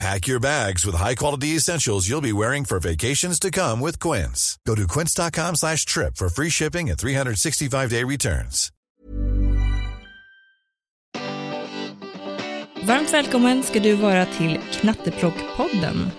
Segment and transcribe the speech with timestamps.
[0.00, 4.58] Pack your bags with high-quality essentials you'll be wearing for vacations to come with Quince.
[4.66, 8.72] Go to quince.com slash trip for free shipping and 365-day returns.
[12.82, 16.10] Varmt välkommen ska du vara till Knatteplock-podden.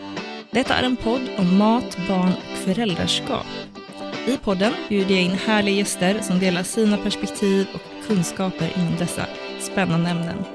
[0.52, 3.46] Detta är en podd om mat, barn och föräldraskap.
[4.28, 9.26] I podden bjuder jag in härliga gäster som delar sina perspektiv och kunskaper inom dessa
[9.60, 10.46] spännande ämnen.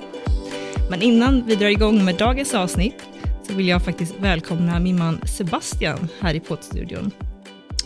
[0.91, 3.03] Men innan vi drar igång med dagens avsnitt
[3.47, 7.11] så vill jag faktiskt välkomna min man Sebastian här i poddstudion.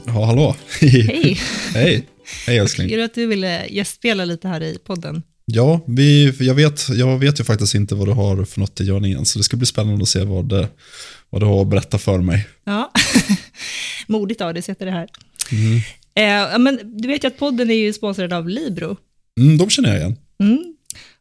[0.07, 0.57] Ja, hallå.
[0.81, 1.39] Hej!
[1.75, 2.07] Hej.
[2.47, 2.89] Hej älskling.
[2.89, 5.23] Tycker du att du ville gästspela lite här i podden?
[5.45, 8.85] Ja, vi, jag, vet, jag vet ju faktiskt inte vad du har för något i
[8.85, 10.69] görningen, så det ska bli spännande att se vad, det,
[11.31, 12.49] vad du har att berätta för mig.
[12.65, 12.93] Ja,
[14.07, 15.09] modigt av dig att sätta det här.
[16.15, 18.97] Eh, men du vet ju att podden är ju sponsrad av Libro.
[19.41, 20.17] Mm, de känner jag igen.
[20.41, 20.75] Mm.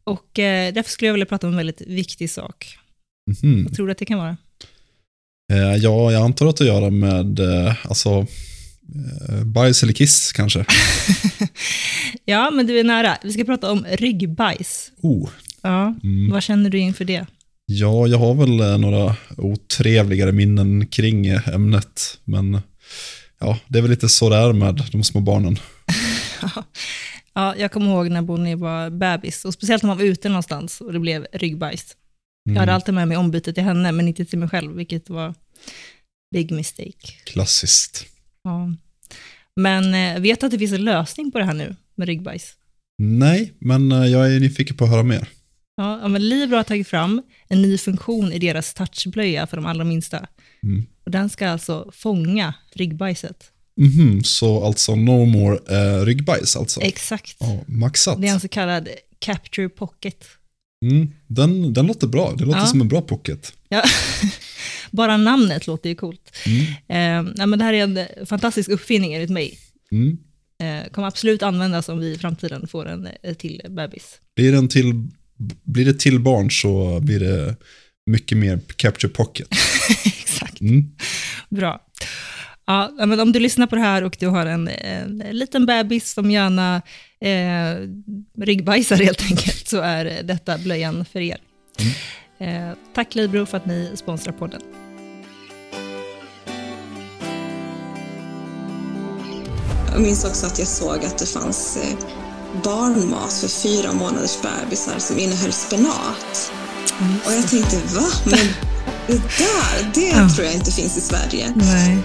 [0.03, 2.78] Och eh, därför skulle jag vilja prata om en väldigt viktig sak.
[3.43, 3.63] Mhm.
[3.63, 4.37] Vad tror du att det kan vara?
[5.53, 8.09] Eh, ja, jag antar att det har att göra med eh, alltså,
[9.29, 10.65] eh, bajs eller kiss kanske.
[12.25, 13.17] Ja, men du är nära.
[13.23, 14.91] Vi ska prata om ryggbajs.
[15.01, 15.29] Oh.
[15.61, 16.29] Ja, Mm.
[16.31, 17.25] vad känner du inför det?
[17.65, 22.61] Ja, jag har väl några otrevligare minnen kring ämnet, men
[23.39, 25.57] ja, det är väl lite så det är med de små barnen.
[27.33, 30.81] Ja, jag kommer ihåg när Bonnie var bebis, och speciellt när man var ute någonstans
[30.81, 31.95] och det blev ryggbajs.
[32.53, 35.09] Jag hade Mm, alltid med mig ombyte till henne, men inte till mig själv, vilket
[35.09, 35.35] var
[36.31, 37.13] big mistake.
[37.25, 38.05] Klassiskt.
[38.43, 38.73] Ja.
[39.55, 42.53] Men eh, vet att det finns en lösning på det här nu med ryggbajs?
[42.97, 45.29] Nej, men eh, jag är nyfiken på att höra mer.
[45.75, 49.83] Ja, men Libro har tagit fram en ny funktion i deras touchblöja för de allra
[49.83, 50.27] minsta.
[50.63, 50.85] Mm.
[51.05, 53.51] Och den ska alltså fånga ryggbajset.
[53.81, 56.81] Mhm, så alltså no more eh, ryggbajs alltså?
[56.81, 57.35] Exakt.
[57.39, 58.21] Ja, maxat.
[58.21, 58.89] Det är en så kallad
[59.19, 60.25] capture pocket.
[60.85, 62.33] Mm, den, den låter bra.
[62.37, 62.65] Det låter Ja.
[62.65, 63.53] som en bra pocket.
[63.69, 63.83] Ja.
[64.91, 66.35] Bara namnet låter ju coolt.
[66.45, 66.61] Mm.
[67.27, 69.57] Eh, nej, men det här är en fantastisk uppfinning enligt mig.
[69.91, 70.17] Mm.
[70.63, 74.19] Eh, kommer absolut användas om vi i framtiden får en eh, till bebis.
[74.35, 75.07] Blir, det en till,
[75.63, 77.55] blir det till barn så blir det
[78.05, 79.47] mycket mer capture pocket.
[80.05, 80.61] Exakt.
[80.61, 80.91] Mm.
[81.49, 81.81] Bra.
[82.65, 86.11] Ja, men om du lyssnar på det här och du har en, en liten bebis
[86.13, 86.81] som gärna
[87.21, 87.87] eh,
[88.45, 91.37] ryggbajsar helt enkelt, så är detta blöjan för er.
[92.39, 94.61] Eh, tack Libro för att ni sponsrar podden.
[99.91, 101.97] Jag minns också att jag såg att det fanns eh,
[102.63, 106.51] barnmat för fyra månaders bebisar som innehöll spenat.
[107.25, 108.05] Och jag tänkte, va?
[108.25, 108.39] Men
[109.07, 110.29] det där, det Ja.
[110.29, 111.53] tror jag inte finns i Sverige.
[111.55, 111.97] Nej.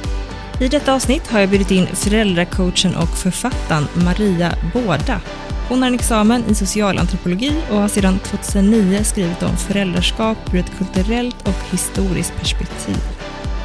[0.61, 5.21] I detta avsnitt har jag bjudit in föräldracoachen och författaren Maria Båda.
[5.69, 10.79] Hon har en examen i socialantropologi och har sedan 2009 skrivit om föräldraskap ur ett
[10.79, 12.97] kulturellt och historiskt perspektiv.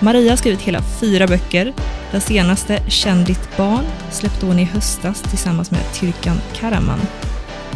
[0.02, 1.74] Maria har skrivit hela fyra böcker.
[2.12, 7.00] Den senaste, Känn ditt barn, släppte hon i höstas tillsammans med Tyrkan Karaman.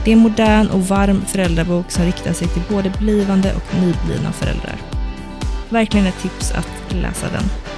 [0.05, 4.31] Det är en modern och varm föräldrabok som riktar sig till både blivande och nyblivna
[4.31, 4.75] föräldrar.
[5.69, 7.72] Verkligen ett tips att läsa den.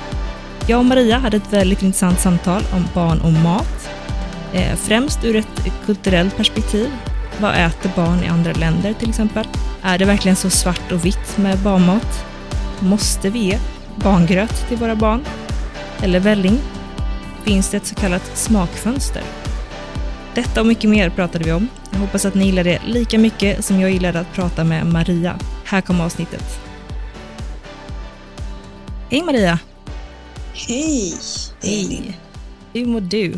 [0.67, 3.89] Jag och Maria hade ett väldigt intressant samtal om barn och mat.
[4.53, 6.91] Eh, främst ur ett kulturellt perspektiv.
[7.39, 9.47] Vad äter barn i andra länder till exempel?
[9.81, 12.25] Är det verkligen så svart och vitt med barnmat?
[12.79, 13.57] Måste vi ge
[13.95, 15.25] barngröt till våra barn?
[16.01, 16.59] Eller välling?
[17.43, 19.23] Finns det ett så kallat smakfönster?
[20.35, 21.67] Detta och mycket mer pratade vi om.
[21.91, 25.35] Jag hoppas att ni gillar det lika mycket som jag gillade att prata med Maria.
[25.65, 26.59] Här kommer avsnittet.
[29.09, 29.59] Hej Maria!
[30.57, 31.13] Hej!
[31.61, 32.19] Hej!
[32.73, 33.33] Hur mår du?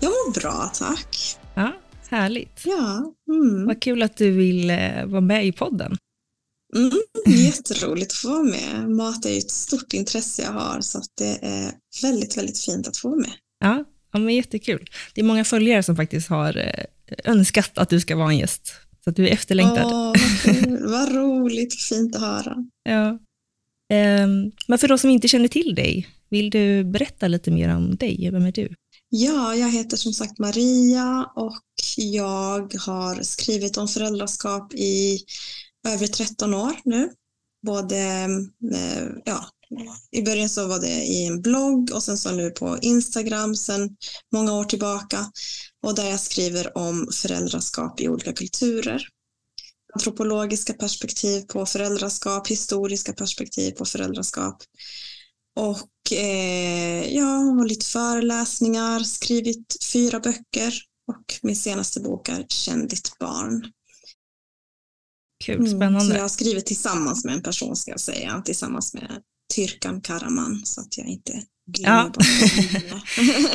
[0.00, 1.36] Jag mår bra, tack.
[1.54, 1.72] Ja,
[2.08, 2.62] härligt.
[2.64, 3.12] Ja.
[3.30, 3.66] Mm.
[3.66, 5.96] Vad kul att du vill eh, vara med i podden.
[6.76, 6.90] Mm,
[7.26, 8.88] jätteroligt att få vara med.
[8.90, 11.72] Mat är ju ett stort intresse jag har så att det är
[12.02, 13.32] väldigt, väldigt fint att få vara med.
[13.60, 14.90] Ja, ja men jättekul.
[15.14, 16.84] Det är många följare som faktiskt har eh,
[17.32, 18.72] önskat att du ska vara en gäst.
[19.04, 19.84] Så att du är efterlängtad.
[19.84, 20.86] Åh, vad, kul.
[20.86, 22.56] vad roligt och fint att höra.
[22.88, 23.18] Ja.
[23.92, 27.96] Ehm, men för de som inte känner till dig, vill du berätta lite mer om
[27.96, 28.30] dig?
[28.32, 28.74] Vem är du?
[29.08, 31.62] Ja, jag heter som sagt Maria och
[31.96, 35.20] jag har skrivit om föräldraskap i
[35.88, 37.10] över 13 år nu.
[37.66, 37.96] Både,
[38.74, 39.46] eh, ja,
[40.10, 43.96] i början så var det i en blogg och sen så nu på Instagram sedan
[44.32, 45.18] många år tillbaka
[45.86, 49.08] och där jag skriver om föräldraskap i olika kulturer.
[49.96, 54.62] Antropologiska perspektiv på föräldraskap, historiska perspektiv på föräldraskap.
[55.56, 60.74] Och eh, jag har hållit föreläsningar, skrivit fyra böcker
[61.08, 63.72] och min senaste bok är Känn ditt barn.
[65.44, 66.04] Kul, spännande.
[66.04, 69.22] Mm, jag har skrivit tillsammans med en person ska jag säga, tillsammans med
[69.54, 72.10] Tyrkan Karaman så att jag inte glömmer
[72.88, 73.00] ja.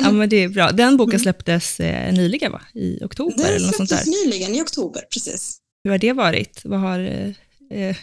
[0.00, 0.72] Ja men det är bra.
[0.72, 1.22] Den boken mm.
[1.22, 2.62] släpptes eh, nyligen va?
[2.74, 3.36] I oktober?
[3.36, 3.96] Den eller något sånt där.
[3.96, 5.61] släpptes nyligen i oktober, precis.
[5.84, 6.60] Hur har det varit?
[6.64, 6.98] Vad har,
[7.70, 7.96] eh,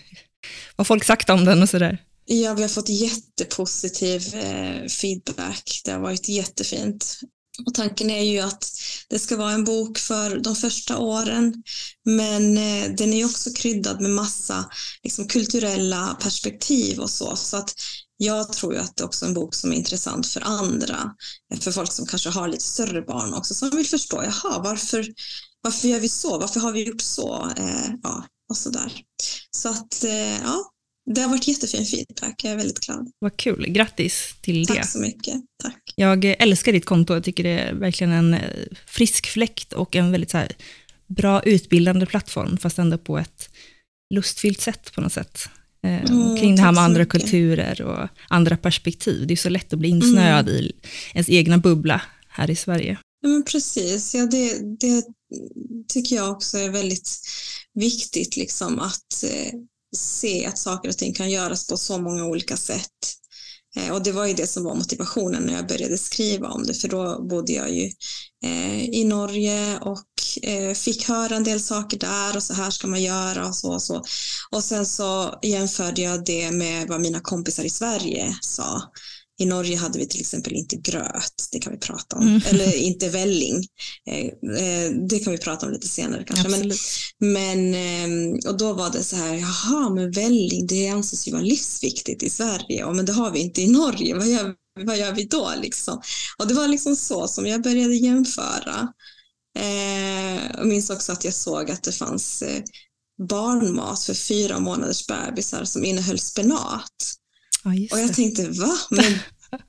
[0.76, 1.98] vad har folk sagt om den och sådär?
[2.26, 5.82] Ja, vi har fått jättepositiv eh, feedback.
[5.86, 7.20] Det har varit jättefint.
[7.66, 8.70] Och tanken är ju att
[9.08, 11.64] det ska vara en bok för de första åren,
[12.06, 14.66] men eh, den är också kryddad med massa
[15.04, 17.36] liksom, kulturella perspektiv och så.
[17.36, 17.74] Så att
[18.18, 21.16] jag tror ju att det också är en bok som är intressant för andra,
[21.54, 25.08] eh, för folk som kanske har lite större barn också, som vill förstå, jaha, varför,
[25.62, 26.38] varför gör vi så?
[26.40, 27.52] Varför har vi gjort så?
[27.58, 28.92] Eh, ja, och så där.
[29.52, 30.72] Så att, eh, ja,
[31.16, 33.12] det har varit jättefin feedback, jag är väldigt glad.
[33.20, 34.82] Vad kul, grattis till Tack det.
[34.82, 35.36] Tack så mycket.
[35.64, 35.94] Tack.
[35.96, 38.40] Jag älskar ditt konto, jag tycker det är verkligen en eh,
[38.88, 40.52] frisk fläkt och en väldigt så här,
[41.08, 43.50] bra utbildande plattform, fast ändå på ett
[44.14, 45.50] lustfyllt sätt på något sätt.
[45.82, 47.22] mm, kring det här med andra mycket.
[47.22, 49.28] kulturer och andra perspektiv.
[49.28, 50.62] Det är så lätt att bli insnöad mm.
[50.62, 50.72] i
[51.14, 52.98] ens egna bubbla här i Sverige.
[53.22, 55.04] Ja, men precis, ja, det, det
[55.88, 57.20] tycker jag också är väldigt
[57.74, 59.54] viktigt, liksom, att eh,
[59.96, 63.20] se att saker och ting kan göras på så många olika sätt.
[63.76, 66.74] Eh, och det var ju det som var motivationen när jag började skriva om det,
[66.74, 67.92] för då bodde jag ju
[68.44, 70.06] eh, i Norge och
[70.50, 73.74] eh, fick höra en del saker där och så här ska man göra och så
[73.74, 74.04] och så.
[74.52, 78.82] Och sen så jämförde jag det med vad mina kompisar i Sverige sa.
[79.40, 82.42] I Norge hade vi till exempel inte gröt, det kan vi prata om, mm.
[82.46, 83.68] eller inte välling.
[84.10, 86.50] Eh, eh, det kan vi prata om lite senare kanske.
[86.50, 86.72] Men,
[87.20, 91.42] men, ehm, och då var det så här, jaha, men välling, det anses ju vara
[91.42, 94.54] livsviktigt i Sverige, och men det har vi inte i Norge, vad gör,
[94.86, 96.02] vad gör vi då liksom?
[96.38, 98.94] Och det var liksom så som jag började jämföra.
[99.60, 102.44] Eh, jag minns också att jag såg att det fanns
[103.30, 107.19] barnmat för fyra månaders bebisar som innehöll spenat.
[107.64, 108.78] Ja, och jag tänkte, va?
[108.90, 109.14] Men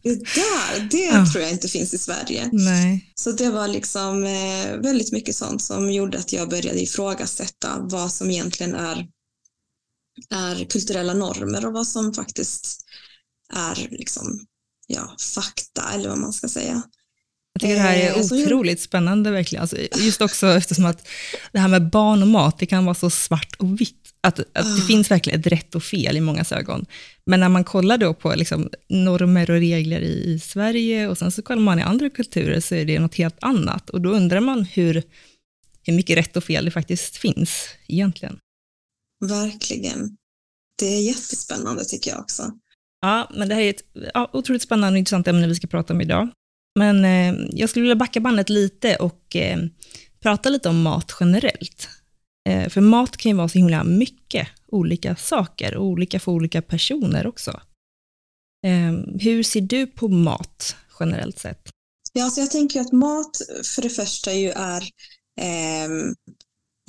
[0.02, 1.26] det där, det ja.
[1.32, 2.48] tror jag inte finns i Sverige.
[2.52, 3.12] Nej.
[3.14, 8.12] Så det var liksom eh, väldigt mycket sånt som gjorde att jag började ifrågasätta vad
[8.12, 9.08] som egentligen är,
[10.30, 12.84] är kulturella normer och vad som faktiskt
[13.52, 14.46] är liksom,
[14.86, 16.82] ja, fakta eller vad man ska säga.
[17.52, 19.62] Jag tycker det här är eh, otroligt spännande verkligen.
[19.62, 21.08] Alltså, just också eftersom att
[21.52, 23.96] det här med barn och mat, det kan vara så svart och vitt.
[24.20, 24.86] Att, att det ah.
[24.86, 26.86] finns verkligen ett rätt och fel i många ögon.
[27.26, 31.32] Men när man kollar då på liksom normer och regler i, i, Sverige och sen
[31.32, 33.90] så kollar man i andra kulturer så är det något helt annat.
[33.90, 35.02] Och då undrar man hur,
[35.82, 38.38] hur mycket rätt och fel det faktiskt finns egentligen.
[39.24, 40.16] Verkligen.
[40.78, 42.52] Det är jättespännande tycker jag också.
[43.00, 45.92] Ja, men det här är ett ja, otroligt spännande och intressant ämne vi ska prata
[45.92, 46.28] om idag.
[46.78, 49.58] Men eh, jag skulle vilja backa bandet lite och eh,
[50.20, 51.88] prata lite om mat generellt.
[52.48, 56.62] Eh, för mat kan ju vara så himla mycket olika saker och olika för olika
[56.62, 57.60] personer också.
[58.66, 61.68] Eh, hur ser du på mat generellt sett?
[62.12, 63.40] Ja, alltså jag tänker att mat
[63.74, 64.82] för det första ju är
[65.40, 65.90] eh,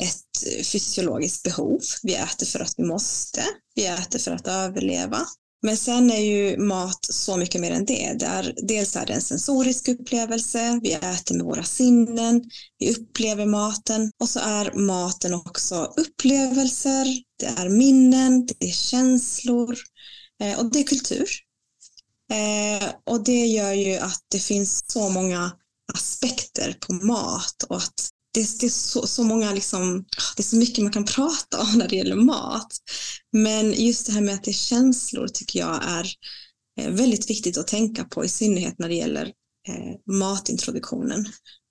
[0.02, 1.82] ett fysiologiskt behov.
[2.04, 3.44] Vi äter för att vi måste.
[3.76, 5.20] Vi äter för att överleva.
[5.62, 8.15] Men sen är ju mat så mycket mer än det.
[8.20, 12.44] det är, dels är det en sensorisk upplevelse, vi äter med våra sinnen,
[12.80, 17.06] vi upplever maten och så är maten också upplevelser,
[17.39, 19.77] det är minnen, det är känslor
[20.44, 21.30] eh, och det är kultur.
[22.32, 25.51] Eh, och det gör ju att det finns så många
[25.94, 30.56] aspekter på mat och att det, det är så, så många liksom, det är så
[30.56, 32.78] mycket man kan prata om när det gäller mat.
[33.32, 36.08] Men just det här med att det är känslor tycker jag är
[36.82, 39.26] eh, väldigt viktigt att tänka på, i synnerhet när det gäller
[39.68, 41.26] eh, matintroduktionen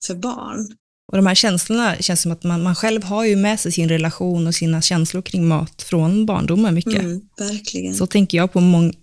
[0.07, 0.76] för barn.
[1.12, 3.88] Och de här känslorna känns som att man, man själv har ju med sig sin
[3.88, 6.99] relation och sina känslor kring mat från barndomen mycket.
[6.99, 7.95] Mm, verkligen.
[7.95, 8.95] Så tänker jag på mång,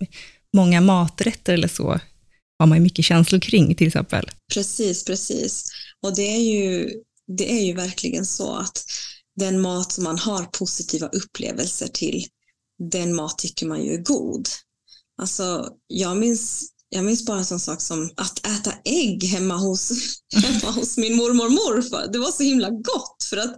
[0.56, 2.00] många maträtter eller så,
[2.58, 4.30] har man ju mycket känslor kring till exempel.
[4.54, 5.64] Precis, precis.
[6.02, 6.90] Och det är ju,
[7.36, 8.84] det är ju verkligen så att
[9.36, 12.26] den mat som man har positiva upplevelser till,
[12.92, 14.48] den mat tycker man ju är god.
[15.20, 19.90] Alltså, jag minns jag minns bara en sån sak som att äta ägg hemma hos,
[20.34, 22.12] hemma hos min mormor och morfar.
[22.12, 23.56] Det var så himla gott för att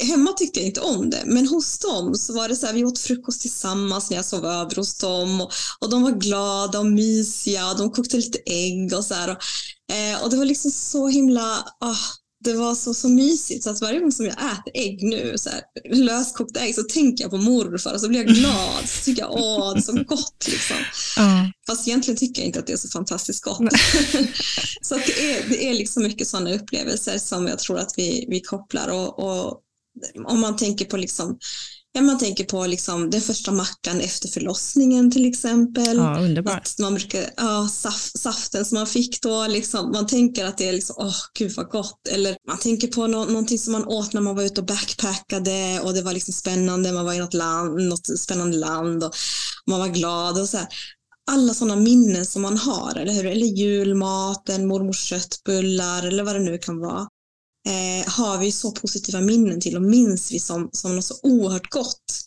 [0.00, 1.22] hemma tyckte jag inte om det.
[1.26, 4.46] Men hos dem så var det så här, vi åt frukost tillsammans när jag sov
[4.46, 8.94] över hos dem och, och de var glada och mysiga och de kokte lite ägg
[8.94, 9.30] och så här.
[9.30, 11.96] Och, eh, och det var liksom så himla, ah,
[12.44, 15.50] det var så, så mysigt så att varje gång som jag äter ägg nu, så
[15.50, 15.60] här,
[15.94, 18.88] löskokta ägg, så tänker jag på morfar och så blir jag glad.
[18.88, 20.76] Så tycker jag, åh, det är så gott liksom.
[21.18, 21.52] Mm.
[21.66, 23.58] Fast egentligen tycker jag inte att det är så fantastiskt gott.
[24.82, 28.26] så att det, är, det är liksom mycket sådana upplevelser som jag tror att vi,
[28.28, 29.60] vi kopplar och, och
[30.24, 31.38] om man tänker på liksom
[31.94, 35.96] Ja, man tänker på liksom den första mackan efter förlossningen till exempel.
[35.96, 36.78] Ja, underbart.
[36.78, 40.72] Man brukar, ja, saf, saften som man fick då, liksom, man tänker att det är
[40.72, 42.08] liksom, åh oh, gud vad gott.
[42.08, 45.80] Eller man tänker på no någonting som man åt när man var ute och backpackade
[45.80, 49.12] och det var liksom spännande, man var i något, land, något spännande land och
[49.66, 50.68] man var glad och så här.
[51.30, 53.26] Alla sådana minnen som man har, eller hur?
[53.26, 57.06] Eller julmaten, mormors köttbullar eller vad det nu kan vara
[57.66, 61.70] eh, har vi så positiva minnen till och minns vi som, som något så oerhört
[61.70, 62.24] gott.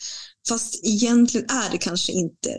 [0.49, 2.49] Fast egentligen är det kanske inte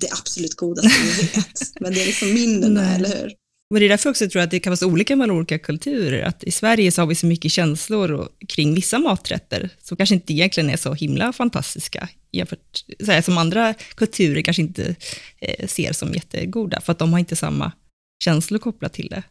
[0.00, 1.72] det absolut godaste vi vet.
[1.80, 3.32] Men det är liksom minnena, eller hur?
[3.70, 5.58] Men det är därför också jag tror att det kan vara så olika mellan olika
[5.58, 6.22] kulturer.
[6.22, 10.14] Att I Sverige så har vi så mycket känslor och, kring vissa maträtter, som kanske
[10.14, 14.94] inte egentligen är så himla fantastiska, jämfört, så här, som andra kulturer kanske inte
[15.40, 17.72] eh, ser som jättegoda, för att de har inte samma
[18.24, 19.22] känslor kopplat till det,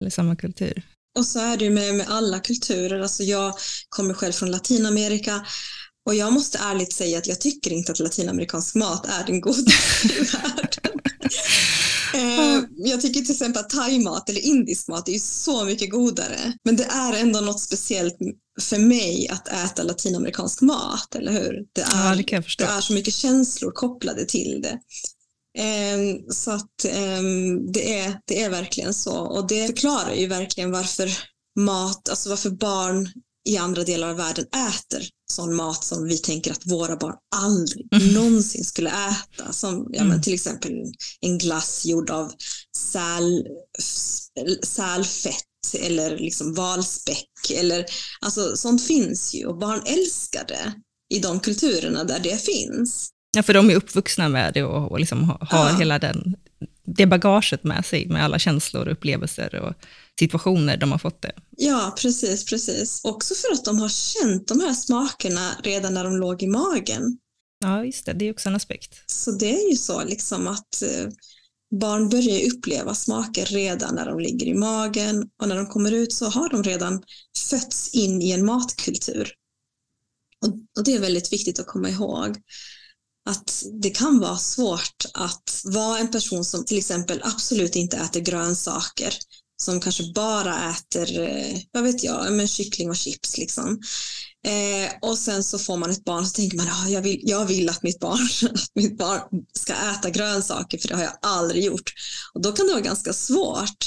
[0.00, 0.82] eller samma kultur.
[1.18, 3.00] Och så är det med, med alla kulturer.
[3.00, 3.54] Alltså jag
[3.88, 5.46] kommer själv från Latinamerika
[6.06, 10.08] och jag måste ärligt säga att jag tycker inte att latinamerikansk mat är den godaste
[10.08, 11.00] i världen.
[12.14, 16.52] Eh, jag tycker till exempel att thaimat eller indisk mat är så mycket godare.
[16.64, 18.16] Men det är ändå något speciellt
[18.60, 21.52] för mig att äta latinamerikansk mat, eller hur?
[21.72, 24.78] Det är, ja, det, det är så mycket känslor kopplade till det.
[25.58, 30.70] Ehm, så att ehm, det är, det är verkligen så och det förklarar ju verkligen
[30.70, 31.10] varför
[31.58, 33.08] mat, alltså varför barn
[33.48, 37.88] i andra delar av världen äter sån mat som vi tänker att våra barn aldrig
[37.94, 38.14] mm.
[38.14, 39.52] någonsin skulle äta.
[39.52, 40.22] Som ja, men mm.
[40.22, 40.72] till exempel
[41.20, 42.32] en glass gjord av
[42.76, 43.46] säl,
[44.62, 45.44] sälfett
[45.78, 47.50] eller liksom valspäck.
[47.54, 47.84] Eller,
[48.20, 50.74] alltså, sånt finns ju och barn älskar det
[51.14, 53.10] i de kulturerna där det finns.
[53.36, 56.36] Ja, för de är uppvuxna med det och, och liksom har, har hela den,
[56.84, 59.74] det bagaget med sig, med alla känslor och upplevelser och
[60.18, 61.32] situationer de har fått det.
[61.56, 63.00] Ja, precis, precis.
[63.04, 67.18] Också för att de har känt de här smakerna redan när de låg i magen.
[67.64, 69.02] Ja, just det, det är också en aspekt.
[69.06, 71.12] Så det är ju så liksom att eh,
[71.80, 76.12] barn börjar uppleva smaker redan när de ligger i magen och när de kommer ut
[76.12, 77.02] så har de redan
[77.50, 79.32] fötts in i en matkultur.
[80.46, 82.36] Och, och det är väldigt viktigt att komma ihåg
[83.30, 88.20] att det kan vara svårt att vara en person som till exempel absolut inte äter
[88.20, 89.14] grönsaker,
[89.62, 93.80] som kanske bara äter, eh, vad vet jag, men kyckling och chips liksom.
[94.46, 97.20] Eh, och sen så får man ett barn och så tänker man, ah, jag, vill,
[97.22, 99.20] jag vill att mitt, barn, att mitt barn
[99.52, 101.92] ska äta grönsaker för det har jag aldrig gjort.
[102.34, 103.84] Och då kan det vara ganska svårt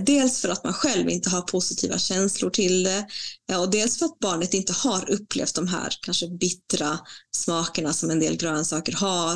[0.00, 3.06] dels för att man själv inte har positiva känslor till det
[3.52, 6.98] eh, och dels för att barnet inte har upplevt de här kanske bittra
[7.36, 9.32] smakerna som en del grönsaker har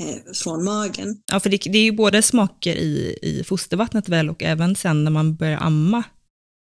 [0.00, 1.16] eh, från magen.
[1.32, 5.04] Ja, för det, det är ju både smaker i, i fostervattnet väl och även sen
[5.04, 6.02] när man börjar amma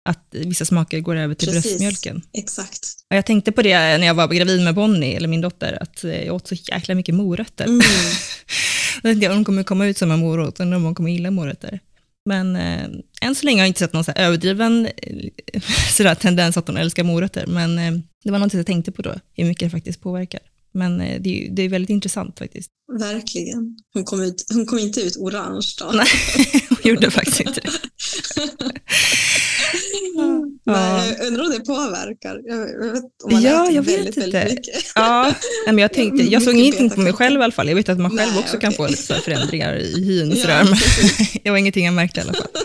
[0.08, 2.22] att vissa smaker går över till Precis, bröstmjölken.
[2.32, 2.80] Exakt.
[3.10, 6.04] Och jag tänkte på det när jag var gravid med Bonnie, eller min dotter, att
[6.04, 7.64] jag åt så jäkla mycket morötter.
[7.64, 7.80] Mm.
[9.02, 11.30] jag tänkte om hon kommer komma ut som en morot, undrar om hon kommer gilla
[11.30, 11.80] morötter.
[12.26, 12.88] Men eh,
[13.20, 15.30] än så länge har jag inte sett någon så överdriven eh,
[15.96, 17.92] sådär tendens att hon älskar morötter, men eh,
[18.24, 20.40] det var något jag tänkte på då, hur mycket det faktiskt påverkar.
[20.72, 22.70] Men eh, det, är, det är väldigt intressant faktiskt.
[22.98, 23.76] Verkligen.
[23.94, 25.90] Hon kom, ut, hon kom inte ut orange då.
[25.94, 26.06] Nej,
[26.68, 27.70] hon gjorde faktiskt inte det.
[30.66, 32.40] Men jag undrar om det påverkar.
[32.44, 34.38] Jag vet, om man ja, jag vet väldigt, inte.
[34.38, 35.32] Väldigt ja,
[35.66, 37.68] men jag, tänkte, jag såg ingenting på mig själv i alla fall.
[37.68, 38.60] Jag vet att man själv Nej, också okay.
[38.60, 40.64] kan få lite förändringar i hyns ja,
[41.44, 42.48] det var ingenting jag märkte i alla fall.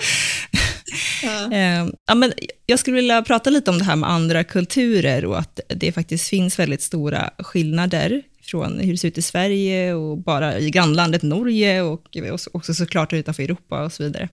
[1.52, 2.34] Eh, ja, men
[2.66, 6.30] jag skulle vilja prata lite om det här med andra kulturer och att det faktiskt
[6.30, 11.22] finns väldigt stora skillnader från hur det ser ut i Sverige och bara i grannlandet
[11.22, 12.18] Norge och
[12.52, 14.30] också såklart utanför Europa och så vidare.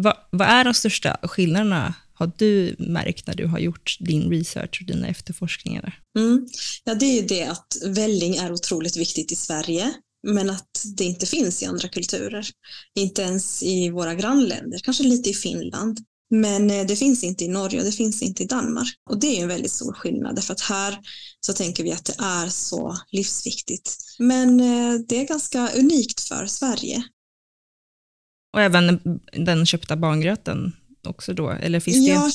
[0.00, 4.78] Vad, vad är de största skillnaderna har du märkt när du har gjort din research
[4.80, 6.00] och dina efterforskningar?
[6.18, 6.46] Mm.
[6.84, 9.94] Ja, det är ju det att välling är otroligt viktigt i Sverige,
[10.26, 12.46] men att det inte finns i andra kulturer.
[12.94, 15.98] Inte ens i våra grannländer, kanske lite i Finland.
[16.30, 18.88] Men eh, det finns inte i Norge och det finns inte i Danmark.
[19.10, 20.98] Och det är en väldigt stor skillnad, för att här
[21.46, 23.96] så tänker vi att det är så livsviktigt.
[24.18, 27.04] Men eh, det är ganska unikt för Sverige.
[28.52, 29.00] Och även
[29.32, 30.72] den köpta barngröten
[31.06, 31.50] också då?
[31.50, 32.12] Eller finns det...
[32.12, 32.30] Ja,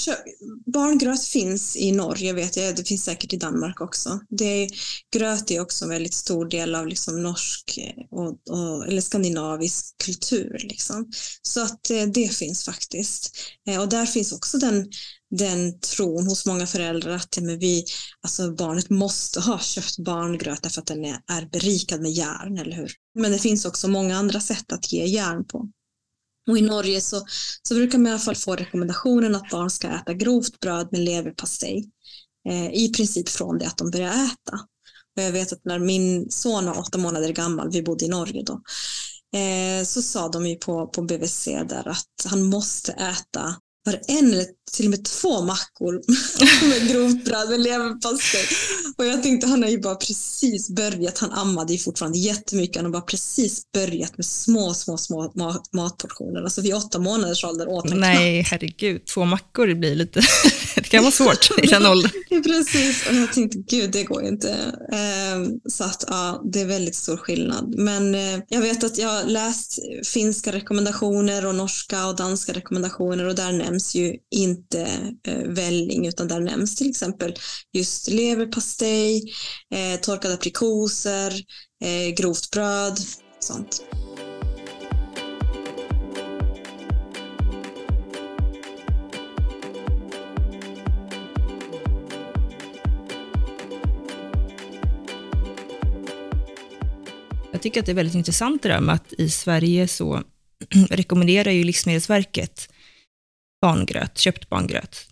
[0.73, 4.19] barngröt finns i Norge vet jag, det finns säkert i Danmark också.
[4.29, 4.69] Det,
[5.15, 9.95] gröt är också en väldigt stor del av liksom norsk eh, och, och, eller skandinavisk
[10.05, 10.57] kultur.
[10.63, 11.11] Liksom.
[11.41, 13.37] Så att eh, det finns faktiskt.
[13.69, 14.87] Eh, och där finns också den,
[15.29, 17.85] den tron hos många föräldrar att men vi,
[18.21, 22.75] alltså barnet måste ha köpt barngröt därför att den är, är berikad med järn, eller
[22.75, 22.91] hur?
[23.19, 25.69] Men det finns också många andra sätt att ge järn på.
[26.47, 27.25] Och i Norge så,
[27.61, 31.01] så brukar man i alla fall få rekommendationen att barn ska äta grovt bröd med
[31.01, 31.91] leverpastej.
[32.49, 34.59] Eh, I princip från det att de börjar äta.
[35.15, 38.43] Och jag vet att när min son var åtta månader gammal, vi bodde i Norge
[38.43, 38.61] då,
[39.39, 44.33] eh, så sa de ju på, på BVC där att han måste äta var en
[44.33, 46.01] eller till och med två mackor
[46.69, 48.45] med grovt bröd med leverpastej.
[48.97, 52.85] Och jag tänkte, han har ju bara precis börjat, han ammade ju fortfarande jättemycket, han
[52.85, 55.33] har bara precis börjat med små, små, små
[55.73, 56.43] matportioner.
[56.43, 58.51] Alltså vid åtta månaders ålder åt han Nej, knappt.
[58.51, 60.21] herregud, två mackor blir lite,
[60.75, 62.11] det kan vara svårt i den åldern.
[62.43, 64.51] precis, och jag tänkte, gud det går ju inte.
[64.91, 67.75] Ehm, så att ja, det är väldigt stor skillnad.
[67.77, 69.79] Men eh, jag vet att jag har läst
[70.13, 76.07] finska rekommendationer och norska och danska rekommendationer och där nämns ju inte inte eh, välling
[76.07, 77.33] utan där nämns till exempel
[77.73, 79.23] just leverpastej,
[79.75, 81.33] eh, torkade aprikoser,
[81.83, 82.99] eh, grovt bröd,
[83.39, 83.83] sånt.
[97.51, 100.23] Jag tycker att det är väldigt intressant det där med att i Sverige så
[100.89, 102.69] rekommenderar ju Livsmedelsverket
[103.61, 105.07] barngröt, köpt barngröt.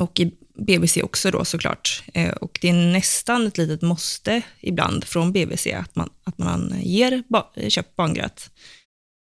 [0.00, 2.02] Och i BVC också då såklart.
[2.14, 6.74] Eh, och det är nästan ett litet måste ibland från BVC att man, att man
[6.82, 8.50] ger ba, köpt barngröt.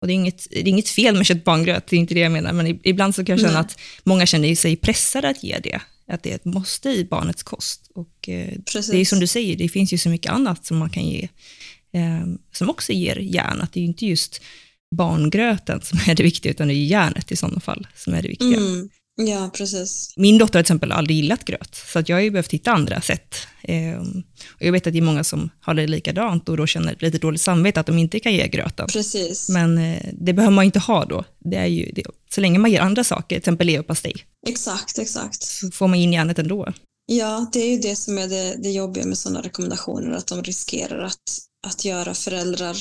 [0.01, 2.19] Och det är, inget, det är inget fel med köpt barngröt, det är inte det
[2.19, 3.61] jag menar, men ibland så kan jag känna Nej.
[3.61, 7.43] att många känner sig pressade att ge det, att det är ett måste i barnets
[7.43, 7.91] kost.
[7.95, 8.53] Och eh,
[8.91, 11.29] det är som du säger, det finns ju så mycket annat som man kan ge,
[11.93, 14.41] eh, som också ger järn, att det är ju inte just
[14.95, 18.27] barngröten som är det viktiga, utan det är järnet i sådana fall som är det
[18.27, 18.57] viktiga.
[18.57, 18.89] Mm.
[19.15, 20.13] Ja, precis.
[20.17, 22.71] Min dotter har till exempel aldrig gillat gröt, så att jag har ju behövt hitta
[22.71, 23.35] andra sätt.
[23.63, 24.23] Ehm,
[24.55, 27.17] och jag vet att det är många som har det likadant och då känner lite
[27.17, 28.87] dåligt samvete att de inte kan ge gröten.
[28.87, 29.49] Precis.
[29.49, 31.23] Men eh, det behöver man inte ha då.
[31.39, 32.03] Det är ju det.
[32.29, 34.15] Så länge man ger andra saker, till exempel leverpastej.
[34.47, 35.43] Exakt, exakt.
[35.43, 36.73] Så får man in järnet ändå.
[37.05, 40.43] Ja, det är ju det som är det, det jobbiga med sådana rekommendationer, att de
[40.43, 42.77] riskerar att, att göra föräldrar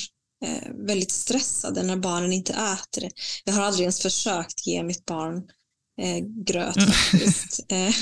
[0.86, 3.10] väldigt stressade när barnen inte äter det.
[3.44, 5.42] Jag har aldrig ens försökt ge mitt barn
[6.00, 6.90] eh, gröt mm.
[6.90, 7.60] faktiskt.
[7.68, 7.94] Eh,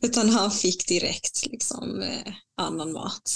[0.02, 3.30] utan han fick direkt liksom, eh, annan mat.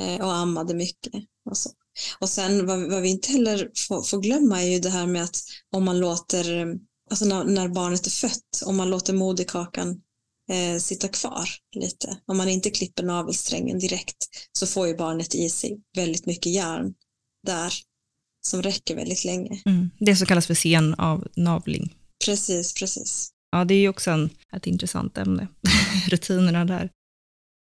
[0.00, 1.12] Eh, och ammade mycket.
[1.50, 1.70] Och, så.
[2.18, 5.22] och sen vad, vad vi inte heller får, får, glömma är ju det här med
[5.22, 5.36] att
[5.72, 6.76] om man låter,
[7.10, 10.00] alltså när, när barnet är fött, om man låter moderkakan
[10.50, 12.18] eh, sitta kvar lite.
[12.26, 14.16] Om man inte klipper navelsträngen direkt
[14.52, 16.94] så får ju barnet i sig väldigt mycket järn
[17.46, 17.72] där
[18.46, 19.62] som räcker väldigt länge.
[19.66, 19.90] Mm.
[19.98, 21.96] Det som kallas för sen av navling.
[22.24, 23.30] Precis, precis.
[23.50, 25.48] Ja, det är ju också en, ett intressant ämne,
[26.08, 26.90] rutinerna där.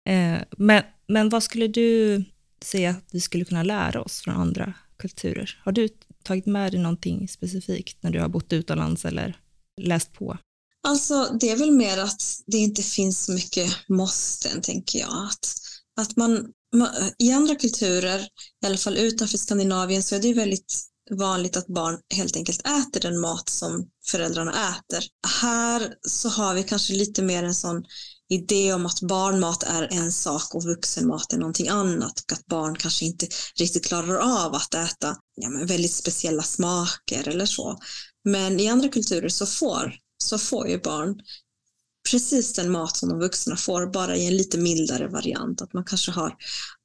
[0.09, 2.23] Eh, men, men vad skulle du
[2.61, 5.61] säga att vi skulle kunna lära oss från andra kulturer?
[5.63, 5.89] Har du
[6.23, 9.37] tagit med dig någonting specifikt när du har bott utomlands eller
[9.81, 10.37] läst på?
[10.87, 15.27] Alltså det är väl mer att det inte finns så mycket måsten, tänker jag.
[15.29, 15.53] Att,
[16.01, 18.27] att man, man, I andra kulturer,
[18.63, 20.73] i alla fall utanför Skandinavien, så är det väldigt
[21.11, 25.03] vanligt att barn helt enkelt äter den mat som föräldrarna äter.
[25.41, 27.83] Här så har vi kanske lite mer en sån
[28.29, 32.75] idé om att barnmat är en sak och vuxenmat är någonting annat och att barn
[32.75, 33.27] kanske inte
[33.59, 37.79] riktigt klarar av att äta ja, men väldigt speciella smaker eller så.
[38.23, 41.15] Men i andra kulturer så får så får ju barn
[42.11, 45.61] precis den mat som de vuxna får, bara i en lite mildare variant.
[45.61, 46.35] Att man kanske har,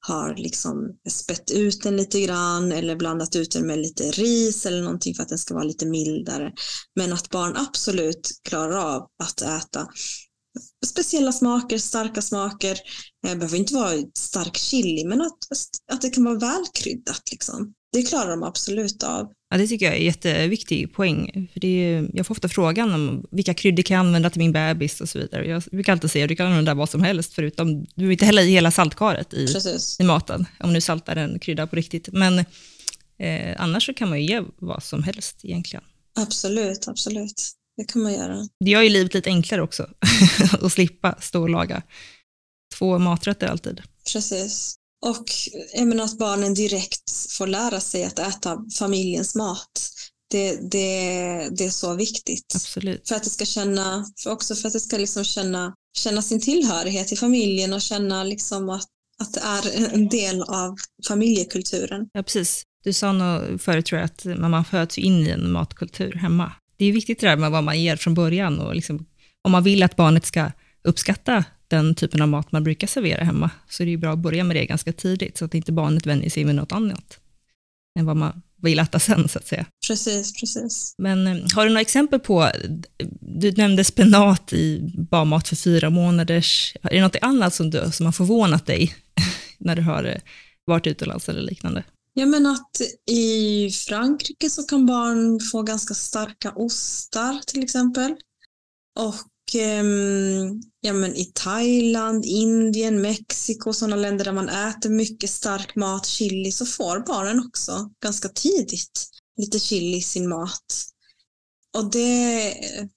[0.07, 4.83] har liksom spett ut den lite grann eller blandat ut den med lite ris eller
[4.83, 6.53] någonting för att den ska vara lite mildare.
[6.96, 9.88] Men att barn absolut klarar av att äta
[10.87, 12.79] speciella smaker, starka smaker.
[13.22, 15.38] Det behöver inte vara stark chili, men att,
[15.92, 17.22] att det kan vara välkryddat.
[17.31, 17.74] Liksom.
[17.92, 19.33] Det klarar de absolut av.
[19.50, 21.48] Ja, det tycker jag är en jätteviktig poäng.
[21.52, 24.52] För det är, jag får ofta frågan om vilka kryddor kan jag använda till min
[24.52, 25.48] bebis och så vidare.
[25.48, 28.24] Jag brukar alltid säga att du kan använda vad som helst, förutom du vill inte
[28.24, 29.46] hälla i hela saltkaret i,
[29.98, 32.08] i maten, om du saltar en krydda på riktigt.
[32.12, 32.38] Men
[33.18, 35.84] eh, annars så kan man ju ge vad som helst egentligen.
[36.16, 37.52] Absolut, absolut.
[37.76, 38.48] Det kan man göra.
[38.64, 39.87] Det gör ju livet lite enklare också,
[40.61, 41.82] att slippa stå och laga
[42.78, 43.82] två maträtter alltid.
[44.12, 44.78] Precis.
[45.06, 45.24] Och
[45.74, 49.90] jag menar att barnen direkt får lära sig att äta familjens mat.
[50.30, 52.52] Det, det, det är så viktigt.
[52.54, 53.08] Absolut.
[53.08, 56.40] För att det ska känna, för också för att det ska liksom känna, känna sin
[56.40, 58.87] tillhörighet i familjen och känna liksom att,
[59.18, 60.76] att det är en del av
[61.08, 62.08] familjekulturen.
[62.12, 62.62] Ja, precis.
[62.84, 66.52] Du sa nog förut tror jag att man föds in i en matkultur hemma.
[66.76, 69.06] Det är viktigt det där med vad man ger från början och liksom,
[69.42, 70.52] om man vill att barnet ska
[70.84, 74.18] uppskatta den typen av mat man brukar servera hemma, så är det ju bra att
[74.18, 77.18] börja med det ganska tidigt, så att inte barnet vänjer sig med något annat
[77.98, 79.66] än vad man vill äta sen, så att säga.
[79.88, 80.94] Precis, precis.
[80.98, 82.50] Men eh, har du några exempel på,
[83.20, 88.07] du nämnde spenat i barnmat för fyra månaders, är det något annat som, du, som
[88.07, 88.94] har förvånat dig
[89.59, 90.20] när du har eh,
[90.64, 91.85] varit utomlands eller liknande?
[92.14, 98.16] Ja, men att i Frankrike så kan barn få ganska starka ostar till exempel.
[98.98, 99.14] Och
[100.80, 106.52] ja, men i Thailand, Indien, Mexiko, sådana länder där man äter mycket stark mat, chili,
[106.52, 110.88] så får barnen också ganska tidigt lite chili i sin mat.
[111.76, 112.54] Och det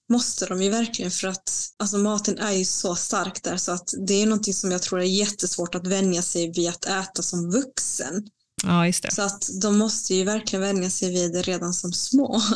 [0.10, 3.94] måste de ju verkligen för att alltså maten är ju så stark där så att
[4.08, 7.52] det är någonting som jag tror är jättesvårt att vänja sig vid att äta som
[7.52, 8.28] vuxen.
[8.64, 9.12] Ja, just det.
[9.12, 12.42] Så att de måste ju verkligen vänja sig vid det redan som små.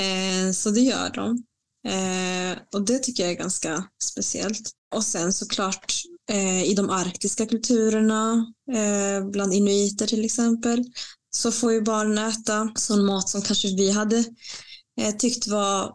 [0.00, 1.42] Eh, så det gör de.
[1.86, 4.70] Eh, och det tycker jag är ganska speciellt.
[4.94, 5.92] Och sen såklart
[6.30, 10.84] eh, i de arktiska kulturerna, eh, bland inuiter till exempel,
[11.30, 14.24] så får ju barnen äta sån mat som kanske vi hade
[15.00, 15.94] eh, tyckt var ah,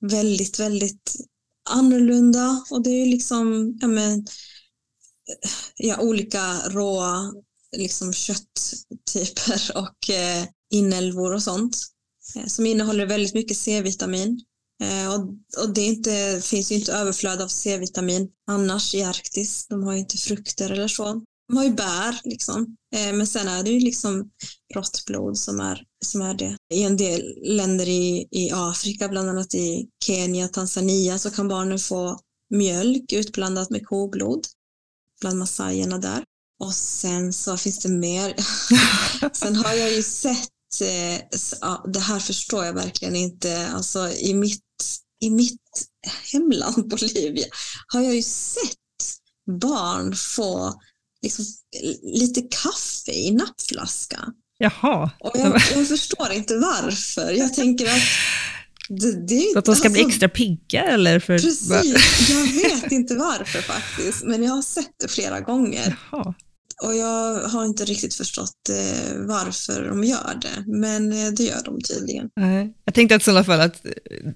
[0.00, 1.14] väldigt, väldigt
[1.70, 2.64] annorlunda.
[2.70, 7.32] Och det är ju liksom, ja men, eh, ja, olika råa
[7.76, 11.76] liksom kötttyper och eh, inälvor och sånt
[12.36, 14.40] eh, som innehåller väldigt mycket C-vitamin
[14.84, 15.20] Eh, och,
[15.62, 19.66] och det inte, finns ju inte överflöd av C-vitamin annars i Arktis.
[19.68, 21.22] De har ju inte frukter eller så.
[21.48, 22.76] De har ju bär, liksom.
[22.94, 24.30] Eh, men sen är det ju liksom
[24.74, 26.56] rått blod som är, som är det.
[26.74, 31.78] I en del länder i, i Afrika, bland annat i Kenya, Tanzania, så kan barnen
[31.78, 32.18] få
[32.50, 34.46] mjölk utblandat med koblod
[35.20, 36.24] bland massajerna där.
[36.60, 38.34] Och sen så finns det mer.
[39.32, 41.20] sen har jag ju sett eh,
[41.92, 43.68] det här förstår jag verkligen inte.
[43.68, 44.60] Alltså, i, mitt,
[45.24, 45.88] i mitt
[46.32, 47.46] hemland Bolivia
[47.86, 48.78] har jag ju sett
[49.60, 50.80] barn få
[51.22, 51.44] liksom,
[52.02, 54.18] lite kaffe i nappflaska.
[54.58, 55.10] Jaha.
[55.20, 57.32] Och jag, jag förstår inte varför.
[57.32, 58.02] Jag tänker att
[58.88, 61.20] det, det, så att de ska alltså, bli extra pigga eller?
[61.20, 65.96] För, precis, jag vet inte varför faktiskt, men jag har sett det flera gånger.
[66.10, 66.34] Jaha.
[66.84, 71.62] Och jag har inte riktigt förstått eh, varför de gör det, men eh, det gör
[71.64, 72.28] de tydligen.
[72.36, 72.74] Nej.
[72.84, 73.86] Jag tänkte att i alla fall att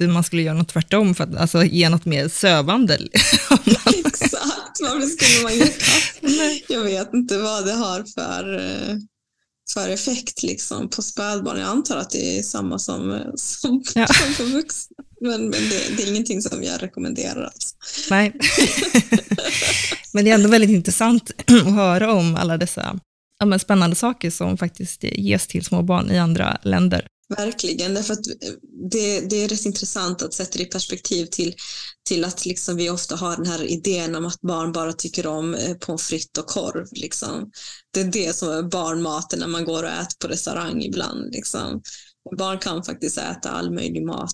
[0.00, 2.94] eh, man skulle göra något tvärtom, för att alltså, ge något mer sövande.
[4.06, 6.62] Exakt, varför skulle man ge kaffe?
[6.68, 8.96] Jag vet inte vad det har för, eh,
[9.74, 11.58] för effekt liksom, på spädbarn.
[11.58, 14.06] Jag antar att det är samma som, som, ja.
[14.06, 14.96] som för vuxna.
[15.20, 17.44] Men, men det, det, är ingenting som jag rekommenderar.
[17.44, 17.76] Alltså.
[18.10, 18.32] Nej.
[20.12, 23.00] men det är ändå väldigt intressant att höra om alla dessa
[23.38, 27.06] ja, spännande saker som faktiskt ges till små barn i andra länder.
[27.36, 28.52] Verkligen, därför att eh,
[28.90, 31.54] det, det är rätt intressant att sätta det i perspektiv till,
[32.08, 35.54] till att liksom vi ofta har den här idén om att barn bara tycker om
[35.54, 36.86] eh, pommes frites och korv.
[36.92, 37.50] Liksom.
[37.90, 41.32] Det är det som är barnmaten när man går och äter på restaurang ibland.
[41.32, 41.82] Liksom.
[42.38, 44.32] Barn kan faktiskt äta all möjlig mat.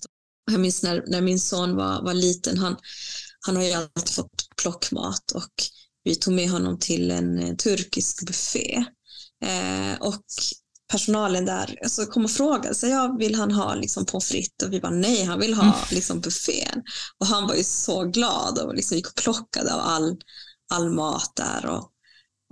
[0.50, 2.76] Jag minns när, när min son var, var liten, han,
[3.46, 5.52] han har ju alltid fått plockmat och
[6.04, 8.84] vi tog med honom till en eh, turkisk buffé.
[9.44, 10.24] Eh, och
[10.92, 14.66] personalen där alltså, kom och frågade sig, ja, vill han ha liksom, pommes frites?
[14.66, 15.74] Och vi bara nej, han vill ha mm.
[15.90, 16.82] liksom, buffén.
[17.20, 20.16] Och han var ju så glad och liksom gick och plockade av all,
[20.70, 21.66] all mat där.
[21.66, 21.90] Och,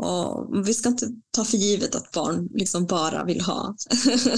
[0.03, 3.77] Och vi ska inte ta för givet att barn liksom bara vill ha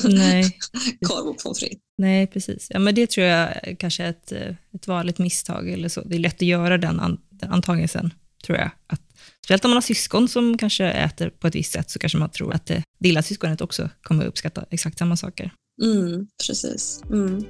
[0.04, 0.58] Nej.
[1.06, 1.78] korv och pommes frites.
[1.98, 2.66] Nej, precis.
[2.70, 4.32] Ja, men det tror jag kanske är ett,
[4.74, 5.70] ett vanligt misstag.
[5.70, 6.00] Eller så.
[6.00, 8.14] Det är lätt att göra den, an, den antagelsen,
[8.46, 8.70] tror jag.
[8.86, 9.00] Att,
[9.44, 12.30] speciellt om man har syskon som kanske äter på ett visst sätt, så kanske man
[12.30, 15.50] tror att det, det lilla syskonet också kommer uppskatta exakt samma saker.
[15.82, 17.02] Mm, precis.
[17.10, 17.44] Mm.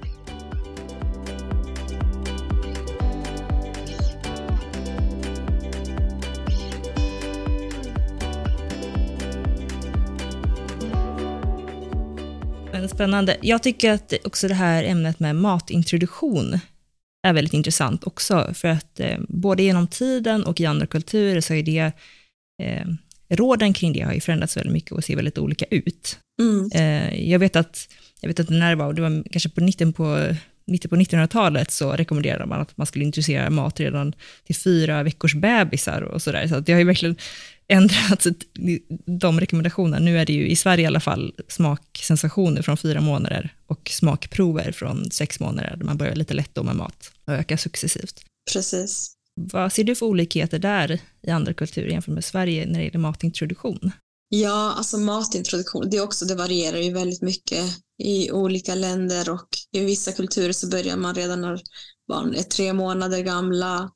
[12.72, 13.36] Men spännande.
[13.40, 16.60] Jag tycker att också det här ämnet med matintroduktion
[17.24, 21.54] är väldigt intressant också, för att eh, både genom tiden och i andra kulturer så
[21.54, 21.92] är det,
[22.62, 22.86] eh,
[23.28, 26.18] råden kring det har ju förändrats väldigt mycket och ser väldigt olika ut.
[26.42, 26.70] Mm.
[26.74, 27.88] Eh, jag vet att,
[28.20, 30.34] jag vet att när det var, det var kanske på mitten på,
[30.66, 34.12] mitten på 1900-talet så rekommenderade man att man skulle introducera mat redan
[34.46, 36.46] till fyra veckors bebisar och sådär.
[36.46, 37.16] Så att det har ju verkligen
[37.68, 38.26] ändrats,
[39.20, 39.98] de rekommendationerna.
[39.98, 44.72] Nu är det ju i Sverige i alla fall smaksensationer från fyra månader och smakprover
[44.72, 48.20] från sex månader, där man börjar lite lätt då med mat och ökar successivt.
[48.52, 49.10] Precis.
[49.40, 52.98] Vad ser du för olikheter där i andra kulturer jämfört med Sverige när det gäller
[52.98, 53.92] matintroduktion?
[54.28, 57.64] Ja, alltså matintroduktion, det, också, det varierar ju väldigt mycket
[58.02, 61.60] i olika länder och i vissa kulturer så börjar man redan när
[62.08, 63.90] barn är tre månader gamla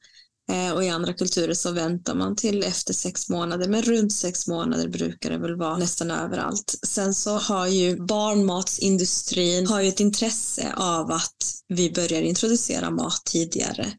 [0.53, 4.47] Eh, och i andra kulturer så väntar man till efter sex månader, men runt sex
[4.47, 6.79] månader brukar det väl vara nästan överallt.
[6.87, 11.37] Sen så har ju barnmatsindustrin har ju ett intresse av att
[11.69, 13.93] vi börjar introducera mat tidigare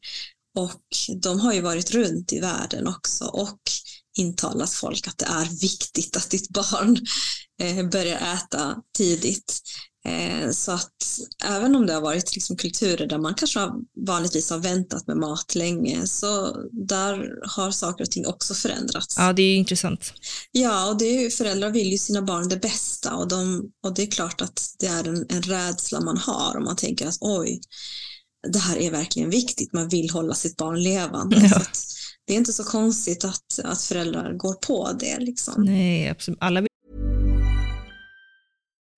[0.58, 0.82] och
[1.22, 3.60] de har ju varit runt i världen också och
[4.18, 6.98] intalat folk att det är viktigt att ditt barn
[7.62, 9.62] eh, börjar äta tidigt.
[10.06, 13.74] Eh, så att även om det har varit liksom kulturer där man kanske har,
[14.08, 19.16] vanligtvis har väntat med mat länge, så där har saker och ting också förändrats.
[19.18, 20.14] Ja, det är intressant.
[20.52, 23.94] Ja, och det är ju, föräldrar vill ju sina barn det bästa och, de, och
[23.94, 27.18] det är klart att det är en, en rädsla man har om man tänker att
[27.20, 27.62] oj,
[28.54, 31.38] det här är verkligen viktigt, man vill hålla sitt barn levande.
[31.42, 31.50] Ja.
[31.50, 31.60] Så
[32.28, 35.20] det är inte så konstigt att, att föräldrar går på det.
[35.20, 35.64] Liksom.
[35.64, 36.40] Nej, absolut.
[36.42, 36.62] Alla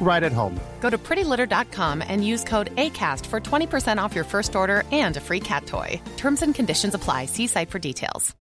[0.00, 0.60] right at home.
[0.80, 5.20] Go to prettylitter.com and use code ACAST for 20% off your first order and a
[5.20, 6.00] free cat toy.
[6.16, 7.26] Terms and conditions apply.
[7.26, 8.36] See site for details.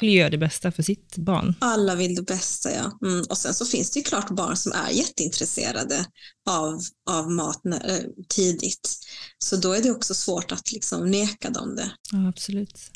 [0.00, 1.54] vill göra det bästa för sitt barn.
[1.60, 3.08] Alla vill det bästa, ja.
[3.08, 3.24] Mm.
[3.30, 6.06] Och sen så finns det ju klart barn som är jätteintresserade
[6.50, 6.80] av,
[7.10, 8.90] av mat när, eh, tidigt.
[9.38, 11.92] Så då är det också svårt att liksom neka dem det.
[12.12, 12.90] Ja, absolut.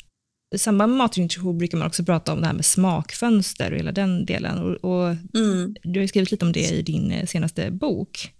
[0.55, 3.91] I samband med matintroduktion brukar man också prata om det här med smakfönster och hela
[3.91, 4.57] den delen.
[4.57, 5.75] Och, och Mm.
[5.83, 8.31] Du har skrivit lite om det i din eh, senaste bok.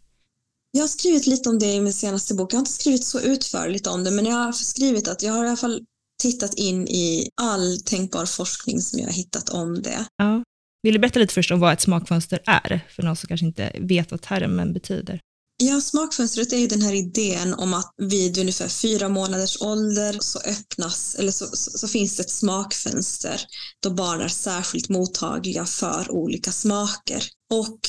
[0.71, 2.53] Jag har skrivit lite om det i min senaste bok.
[2.53, 5.45] Jag har inte skrivit så utförligt om det, men jag har skrivit att jag har
[5.45, 5.81] i alla fall
[6.21, 10.05] tittat in i all tänkbar forskning som jag har hittat om det.
[10.17, 10.43] Ja.
[10.83, 13.71] Vill du berätta lite först om vad ett smakfönster är, för någon som kanske inte
[13.79, 15.19] vet vad termen betyder?
[15.67, 20.39] Ja, smakfönstret är ju den här idén om att vid ungefär fyra månaders ålder så
[20.39, 23.41] öppnas, eller så, så, så finns det ett smakfönster
[23.79, 27.23] då barn är särskilt mottagliga för olika smaker.
[27.53, 27.79] Och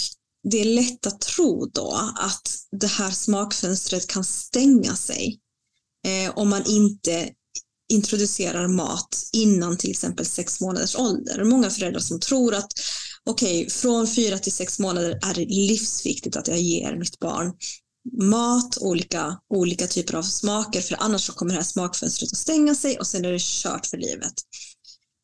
[0.50, 5.40] det är lätt att tro då att det här smakfönstret kan stänga sig
[6.06, 7.30] eh, om man inte
[7.92, 11.44] introducerar mat innan till exempel sex månaders ålder.
[11.44, 12.72] Många föräldrar som tror att
[13.26, 17.52] okej, okay, från fyra till sex månader är det livsviktigt att jag ger mitt barn
[18.22, 22.74] mat, olika, olika typer av smaker, för annars så kommer det här smakfönstret att stänga
[22.74, 24.34] sig och sen är det kört för livet.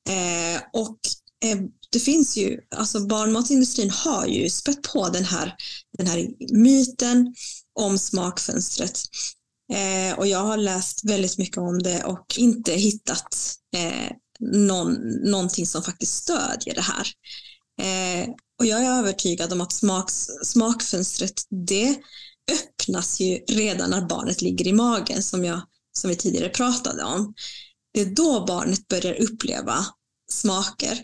[0.09, 0.99] Eh, och
[1.45, 1.59] eh,
[1.91, 5.55] det finns ju, alltså barnmatsindustrin har ju spett på den här,
[5.99, 7.35] den här myten
[7.81, 9.03] om smakfönstret.
[9.73, 14.11] Eh, och jag har läst väldigt mycket om det och inte hittat eh,
[14.41, 14.95] någon,
[15.31, 17.07] någonting som faktiskt stödjer det här.
[17.81, 21.97] Eh, och jag är övertygad om att smaks, smakfönstret, det
[22.53, 25.61] öppnas ju redan när barnet ligger i magen som, jag,
[25.93, 27.35] som vi tidigare pratade om.
[27.95, 29.87] Det är då barnet börjar uppleva
[30.31, 30.99] smaker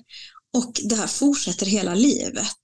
[0.57, 2.59] och det här fortsätter hela livet.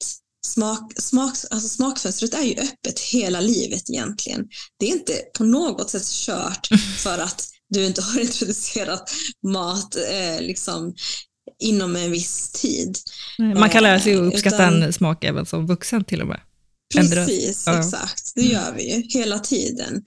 [0.47, 4.49] Smak, smak, alltså smakfönstret är ju öppet hela livet egentligen.
[4.79, 9.11] Det är inte på något sätt kört för att du inte har introducerat
[9.47, 10.95] mat eh, liksom,
[11.59, 12.99] inom en viss tid.
[13.39, 16.27] Man kan lära sig att eh, uppskatta Utan, en smak även som vuxen till och
[16.27, 16.41] med.
[16.95, 17.79] Precis, ja.
[17.79, 18.33] exakt.
[18.35, 20.03] Det gör vi ju hela tiden.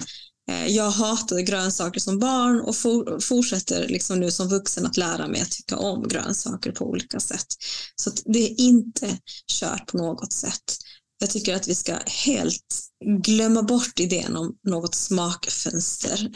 [0.51, 5.27] Eh, jag hatade grönsaker som barn och for, fortsätter liksom nu som vuxen att lära
[5.27, 7.47] mig att tycka om grönsaker på olika sätt.
[7.95, 9.17] Så det är inte
[9.59, 10.77] kört på något sätt.
[11.19, 12.79] Jag tycker att vi ska helt
[13.25, 16.31] glömma bort idén om något smakfönster.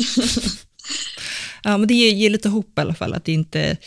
[1.63, 3.77] ja, men det ger, ger, lite hopp i alla fall, att det inte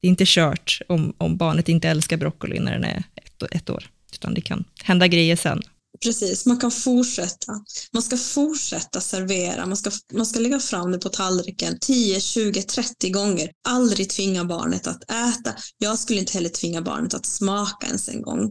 [0.00, 3.70] det är inte kört om, om barnet inte älskar broccoli när den är ett, ett
[3.70, 5.62] år, utan det kan hända grejer sen.
[6.04, 7.52] Precis, man kan fortsätta.
[7.92, 12.62] Man ska fortsätta servera, man ska, man ska lägga fram det på tallriken 10, 20,
[12.62, 13.50] 30 gånger.
[13.68, 15.54] Aldrig tvinga barnet att äta.
[15.78, 18.50] Jag skulle inte heller tvinga barnet att smaka ens en gång,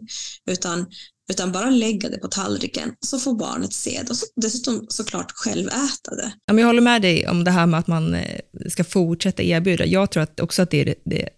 [0.51, 0.85] utan,
[1.31, 5.31] utan bara lägga det på tallriken så får barnet se det och så, dessutom såklart
[5.31, 6.33] själv äta det.
[6.45, 9.85] Jag håller med dig om det här med att man eh, ska fortsätta erbjuda.
[9.85, 11.29] Jag tror att också att det är det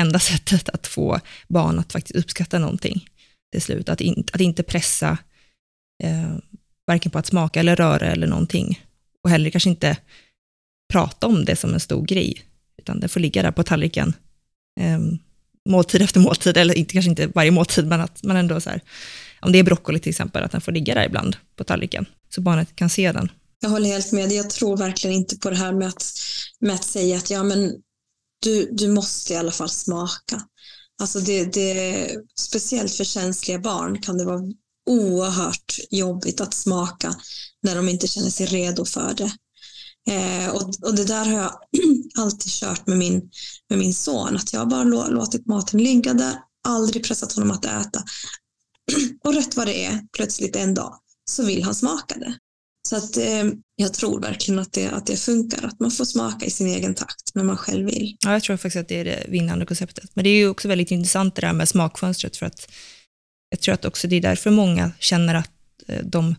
[0.00, 3.08] enda sättet att få barn att faktiskt uppskatta någonting
[3.52, 3.88] till slut.
[3.88, 5.18] Att, in, att inte pressa
[6.02, 6.36] eh,
[6.86, 8.80] varken på att smaka eller röra eller någonting.
[9.24, 9.96] Och heller kanske inte
[10.92, 12.42] prata om det som en stor grej,
[12.78, 14.14] utan det får ligga där på tallriken
[14.80, 14.98] eh,
[15.68, 18.80] måltid efter måltid, eller inte, kanske inte varje måltid, men att man ändå så här,
[19.40, 22.40] om det är broccoli till exempel, att den får ligga där ibland på tallriken, så
[22.40, 23.28] barnet kan se den.
[23.62, 24.32] Jag håller helt med.
[24.32, 26.04] Jag tror verkligen inte på det här med att,
[26.60, 27.74] med att säga att ja, men
[28.40, 30.42] du, du måste i alla fall smaka.
[31.00, 34.42] Alltså det, det, speciellt för känsliga barn kan det vara
[34.90, 37.14] oerhört jobbigt att smaka
[37.62, 39.32] när de inte känner sig redo för det.
[40.08, 41.52] Eh, och, och det där har jag
[42.18, 43.30] alltid kört med min,
[43.68, 46.34] med min son, att jag bara låtit maten ligga där,
[46.68, 48.04] aldrig pressat honom att äta.
[49.24, 50.94] och rätt vad det är, plötsligt en dag,
[51.30, 52.38] så vill han smaka det.
[52.88, 53.44] Så att, eh,
[53.80, 56.94] jag tror verkligen att det, att det funkar, att man får smaka i sin egen
[56.94, 58.16] takt när man själv vill.
[58.20, 60.10] Ja, jag tror faktiskt att det är det vinnande konceptet.
[60.14, 62.72] Men det är ju också väldigt intressant det där med smakfönstret, för att
[63.50, 65.50] jag tror att också det är därför många känner att
[65.88, 66.34] eh, de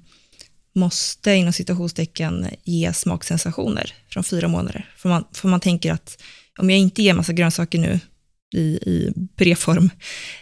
[0.75, 4.93] måste inom citationstecken ge smaksensationer från fyra månader.
[4.97, 6.21] För man, för man tänker att
[6.59, 7.99] om jag inte ger massa grönsaker nu
[8.55, 9.89] i, i puréform,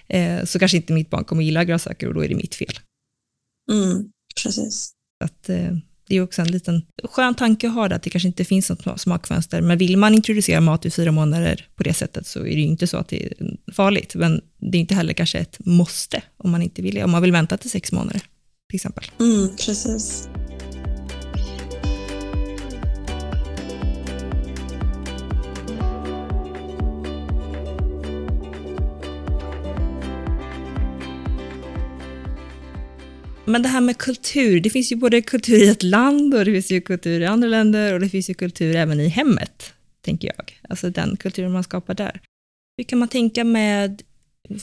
[0.08, 2.80] eh, så kanske inte mitt barn kommer gilla grönsaker och då är det mitt fel.
[3.72, 4.12] Mm,
[4.44, 4.92] precis.
[5.24, 5.72] Att, eh,
[6.10, 8.69] det är också en liten skön tanke att ha det, att det kanske inte finns
[8.69, 9.62] något smakfönster.
[9.62, 12.67] Men vill man introducera mat i fyra månader på det sättet så är det ju
[12.67, 13.34] inte så att det är
[13.74, 14.15] farligt.
[14.15, 17.32] Men det är inte heller kanske ett måste om man inte vill Om man vill
[17.32, 18.22] vänta till sex månader
[18.69, 19.04] till exempel.
[19.19, 20.30] Mm, precis.
[33.50, 36.52] Men det här med kultur, det finns ju både kultur i ett land och det
[36.52, 40.34] finns ju kultur i andra länder och det finns ju kultur även i hemmet, tänker
[40.38, 40.60] jag.
[40.70, 42.22] Alltså den kulturen man skapar där.
[42.78, 44.02] Hur kan man tänka med,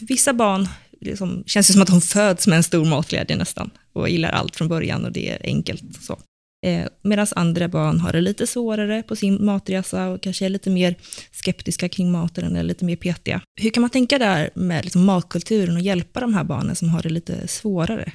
[0.00, 0.68] vissa barn
[1.00, 4.56] liksom, känns det som att de föds med en stor matglädje nästan och gillar allt
[4.56, 6.18] från början och det är enkelt så.
[6.66, 10.70] Eh, Medan andra barn har det lite svårare på sin matresa och kanske är lite
[10.70, 10.94] mer
[11.32, 13.40] skeptiska kring maten eller lite mer petiga.
[13.60, 17.02] Hur kan man tänka där med liksom matkulturen och hjälpa de här barnen som har
[17.02, 18.12] det lite svårare?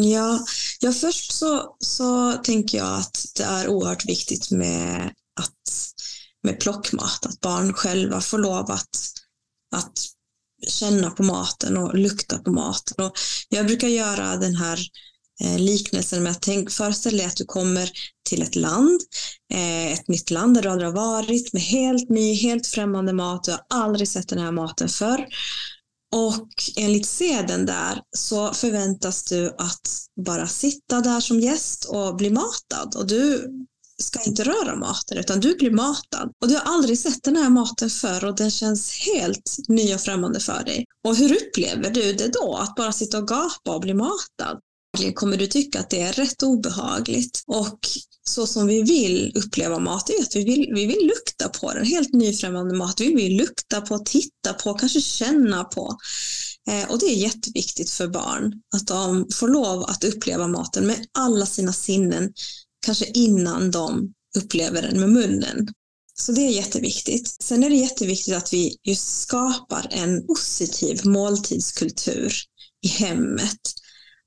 [0.00, 0.44] Ja,
[0.80, 5.92] ja först så, så tänker jag att det är oerhört viktigt med, att,
[6.42, 9.12] med plockmat, att barn själva får lov att,
[9.76, 9.98] att
[10.68, 13.04] känna på maten och lukta på maten.
[13.04, 13.12] Och
[13.48, 14.80] jag brukar göra den här
[15.40, 17.90] eh, liknelsen med att tänk, föreställ dig att du kommer
[18.28, 19.00] till ett land,
[19.52, 23.44] eh, ett nytt land där du aldrig har varit med helt ny, helt främmande mat.
[23.44, 25.26] Du har aldrig sett den här maten förr.
[26.14, 29.88] Och enligt seden där så förväntas du att
[30.26, 32.94] bara sitta där som gäst och bli matad.
[32.96, 33.50] Och du
[34.02, 36.32] ska inte röra maten utan du blir matad.
[36.42, 40.00] Och du har aldrig sett den här maten förr och den känns helt ny och
[40.00, 40.84] främmande för dig.
[41.08, 42.56] Och hur upplever du det då?
[42.56, 44.60] Att bara sitta och gapa och bli matad?
[45.14, 47.42] kommer du tycka att det är rätt obehagligt.
[47.46, 47.78] Och
[48.28, 51.86] så som vi vill uppleva mat är att vi vill, vi vill lukta på den,
[51.86, 53.00] helt nyfrämmande mat.
[53.00, 55.98] Vi vill lukta på, titta på, kanske känna på.
[56.70, 61.06] Eh, och det är jätteviktigt för barn att de får lov att uppleva maten med
[61.18, 62.32] alla sina sinnen,
[62.86, 65.68] kanske innan de upplever den med munnen.
[66.14, 67.42] Så det är jätteviktigt.
[67.42, 72.32] Sen är det jätteviktigt att vi just skapar en positiv måltidskultur
[72.82, 73.60] i hemmet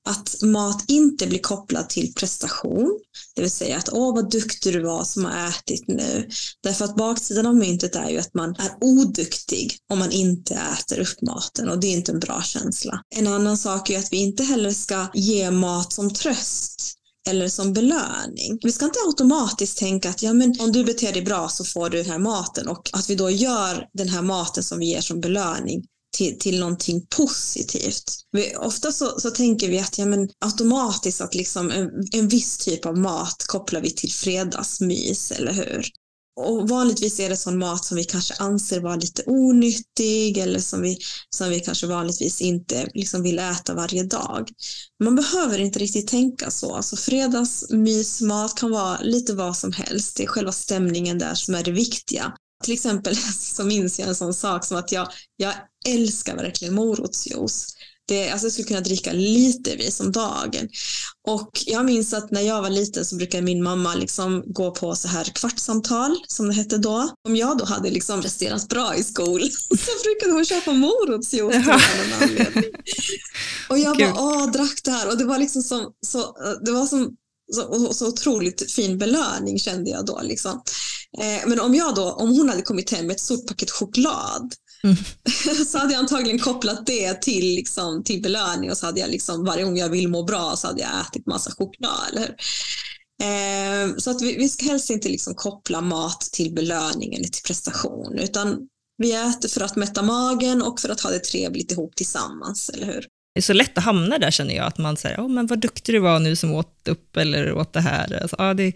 [0.08, 3.00] att mat inte blir kopplad till prestation,
[3.36, 6.30] det vill säga att åh vad duktig du var som har ätit nu.
[6.64, 11.00] Därför att baksidan av myntet är ju att man är oduktig om man inte äter
[11.00, 13.02] upp maten och det är inte en bra känsla.
[13.16, 16.94] En annan sak är att vi inte heller ska ge mat som tröst
[17.30, 18.60] eller som belöning.
[18.62, 21.90] Vi ska inte automatiskt tänka att ja, men om du beter dig bra så får
[21.90, 25.02] du den här maten och att vi då gör den här maten som vi ger
[25.02, 25.84] som belöning
[26.18, 28.12] till, till någonting positivt.
[28.32, 32.58] Vi, ofta så, så tänker vi att ja, men automatiskt att liksom en, en viss
[32.58, 35.92] typ av mat kopplar vi till fredagsmys, eller hur?
[36.40, 40.82] Och vanligtvis är det sån mat som vi kanske anser vara lite onyttig eller som
[40.82, 40.98] vi,
[41.30, 44.50] som vi kanske vanligtvis inte liksom vill äta varje dag.
[45.04, 46.76] Man behöver inte riktigt tänka så.
[46.76, 50.18] Alltså fredagsmysmat kan vara lite vad som helst.
[50.18, 52.34] Det är själva stämningen där som är det viktiga.
[52.64, 55.54] Till exempel så minns jag en sån sak som att jag, jag
[55.88, 57.74] älskar verkligen morotsjuice.
[58.08, 60.70] Det, alltså jag skulle kunna dricka litervis om dagen.
[61.28, 64.96] Och jag minns att när jag var liten så brukade min mamma liksom gå på
[64.96, 67.10] så här kvartssamtal, som det hette då.
[67.28, 71.68] Om jag då hade liksom presterat bra i skolan så brukade hon köpa morotsjuice
[72.22, 72.72] anledning.
[73.70, 75.10] Och jag bara, åh, drack det här.
[75.10, 76.36] Och det var liksom som, så,
[76.66, 77.16] det var som
[77.54, 80.22] så, så otroligt fin belöning kände jag då.
[80.24, 80.62] Liksom.
[81.20, 84.54] Eh, men om jag då, om hon hade kommit hem med ett stort paket choklad
[84.84, 84.96] mm.
[85.68, 89.46] så hade jag antagligen kopplat det till, liksom, till belöning och så hade jag liksom,
[89.46, 92.00] varje gång jag vill må bra så hade jag ätit massa choklad.
[92.12, 92.36] Eller?
[93.24, 97.44] Eh, så att vi, vi ska helst inte liksom koppla mat till belöning eller till
[97.44, 98.68] prestation utan
[98.98, 102.86] vi äter för att mätta magen och för att ha det trevligt ihop tillsammans, eller
[102.86, 103.06] hur?
[103.34, 105.60] Det är så lätt att hamna där känner jag, att man säger, oh, men vad
[105.60, 108.22] duktig du var nu som åt upp eller åt det här.
[108.22, 108.74] Alltså, ah, det,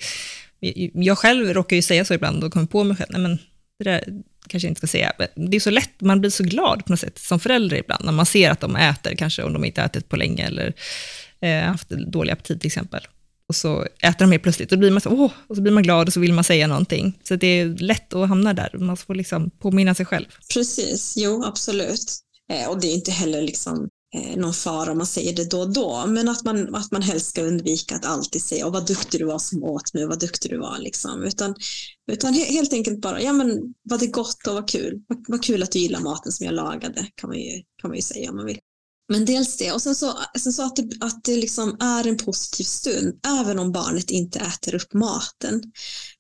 [0.94, 3.38] jag själv råkar ju säga så ibland och kommer på mig själv, nej men
[3.80, 4.04] det där
[4.48, 5.14] kanske jag inte ska säga.
[5.36, 8.12] Det är så lätt, man blir så glad på något sätt som förälder ibland, när
[8.12, 10.74] man ser att de äter, kanske om de inte ätit på länge eller
[11.42, 13.08] eh, haft dålig aptit till exempel.
[13.48, 15.74] Och så äter de helt plötsligt, och då blir man så, åh, och så blir
[15.74, 17.20] man glad och så vill man säga någonting.
[17.24, 20.26] Så det är lätt att hamna där, man får liksom påminna sig själv.
[20.54, 22.14] Precis, jo absolut.
[22.54, 25.60] Eh, och det är inte heller liksom Eh, någon fara om man säger det då
[25.60, 28.88] och då, men att man, att man helst ska undvika att alltid säga oh, vad
[28.88, 31.24] duktig du var som åt nu, vad duktig du var, liksom.
[31.24, 31.56] utan,
[32.12, 35.64] utan helt enkelt bara, ja men var det gott och vad kul, vad, vad kul
[35.64, 38.36] att du gillar maten som jag lagade, kan man ju, kan man ju säga om
[38.36, 38.60] man vill.
[39.12, 42.18] Men dels det, och sen så, sen så att det, att det liksom är en
[42.18, 45.62] positiv stund, även om barnet inte äter upp maten.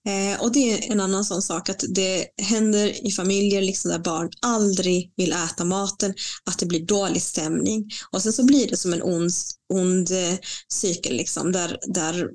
[0.07, 3.99] Eh, och det är en annan sån sak, att det händer i familjer liksom där
[3.99, 6.13] barn aldrig vill äta maten,
[6.49, 7.89] att det blir dålig stämning.
[8.11, 9.31] Och sen så blir det som en ond,
[9.73, 10.37] ond eh,
[10.73, 12.29] cykel, liksom, där, där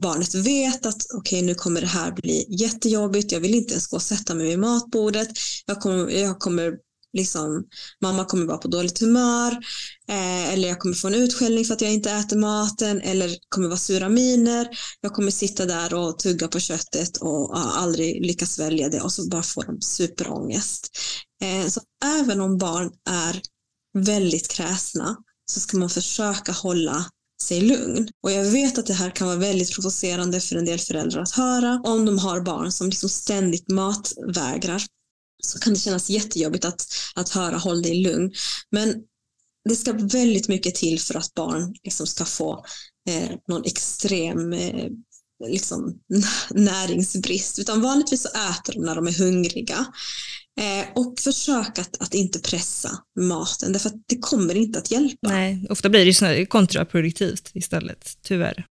[0.00, 3.86] barnet vet att okej, okay, nu kommer det här bli jättejobbigt, jag vill inte ens
[3.86, 5.28] gå och sätta mig vid matbordet,
[5.66, 6.72] jag kommer, jag kommer
[7.12, 7.64] liksom,
[8.02, 9.52] mamma kommer vara på dåligt humör
[10.08, 13.68] eh, eller jag kommer få en utskällning för att jag inte äter maten eller kommer
[13.68, 14.68] vara sura miner.
[15.00, 19.12] Jag kommer sitta där och tugga på köttet och uh, aldrig lyckas svälja det och
[19.12, 20.88] så bara får de superångest.
[21.42, 23.40] Eh, så även om barn är
[23.98, 25.16] väldigt kräsna
[25.50, 27.04] så ska man försöka hålla
[27.42, 28.08] sig lugn.
[28.22, 31.30] Och jag vet att det här kan vara väldigt provocerande för en del föräldrar att
[31.30, 34.82] höra om de har barn som liksom ständigt matvägrar
[35.42, 38.32] så kan det kännas jättejobbigt att, att höra håll dig lugn.
[38.70, 38.94] Men
[39.68, 42.64] det ska väldigt mycket till för att barn liksom ska få
[43.08, 44.88] eh, någon extrem eh,
[45.46, 46.00] liksom,
[46.50, 47.58] näringsbrist.
[47.58, 49.86] Utan vanligtvis så äter de när de är hungriga.
[50.60, 55.28] Eh, och försök att, att inte pressa maten, därför att det kommer inte att hjälpa.
[55.28, 58.66] Nej, ofta blir det kontraproduktivt istället, tyvärr.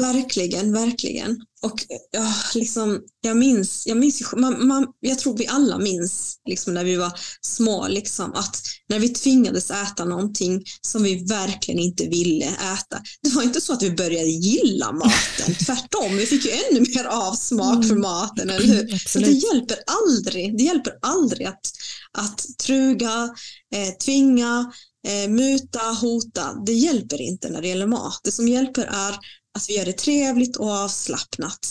[0.00, 1.40] Verkligen, verkligen.
[1.62, 6.74] Och ja, liksom, jag minns, jag, minns man, man, jag tror vi alla minns liksom,
[6.74, 12.06] när vi var små, liksom, att när vi tvingades äta någonting som vi verkligen inte
[12.06, 13.02] ville äta.
[13.22, 16.16] Det var inte så att vi började gilla maten, tvärtom.
[16.16, 17.88] Vi fick ju ännu mer avsmak mm.
[17.88, 18.98] för maten, eller hur?
[19.08, 21.70] Så det hjälper aldrig, det hjälper aldrig att,
[22.18, 23.34] att truga,
[23.74, 24.72] eh, tvinga,
[25.08, 26.54] eh, muta, hota.
[26.66, 28.20] Det hjälper inte när det gäller mat.
[28.24, 29.16] Det som hjälper är
[29.56, 31.66] att vi gör det trevligt och avslappnat.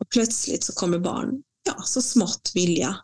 [0.00, 2.96] Och plötsligt så kommer barn ja, så smått vilja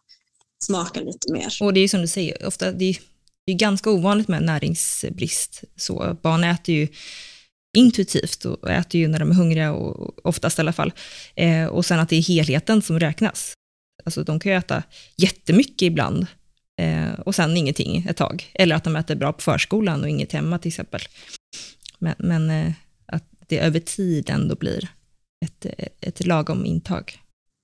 [0.65, 1.59] smaka lite mer.
[1.61, 2.99] Och det är som du säger, ofta, det är,
[3.47, 5.65] det är ganska ovanligt med näringsbrist.
[5.77, 6.89] Så barn äter ju
[7.77, 10.93] intuitivt och äter ju när de är hungriga, och, oftast i alla fall.
[11.35, 13.53] Eh, och sen att det är helheten som räknas.
[14.05, 14.83] Alltså de kan ju äta
[15.17, 16.27] jättemycket ibland
[16.81, 18.51] eh, och sen ingenting ett tag.
[18.55, 21.01] Eller att de äter bra på förskolan och inget hemma till exempel.
[21.99, 22.73] Men, men eh,
[23.49, 24.91] det över tid ändå blir
[25.45, 25.67] ett,
[26.01, 27.19] ett lagom intag.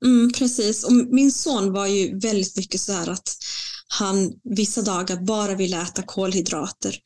[0.04, 3.36] Mm, precis, och min son var ju väldigt mycket så här att
[3.88, 6.98] han vissa dagar bara ville äta kolhydrater.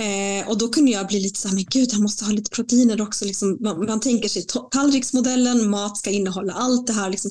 [0.00, 2.50] Eh, och då kunde jag bli lite så här, men gud, han måste ha lite
[2.50, 3.24] proteiner också.
[3.24, 7.10] Liksom, man, man tänker sig tallriksmodellen, mat ska innehålla allt det här.
[7.10, 7.30] Liksom.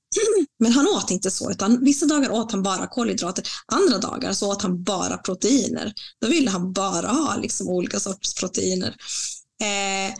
[0.58, 3.44] Men han åt inte så, utan vissa dagar åt han bara kolhydrater.
[3.66, 5.92] Andra dagar så åt han bara proteiner.
[6.20, 8.96] Då ville han bara ha liksom, olika sorters proteiner.
[9.62, 10.14] Eh,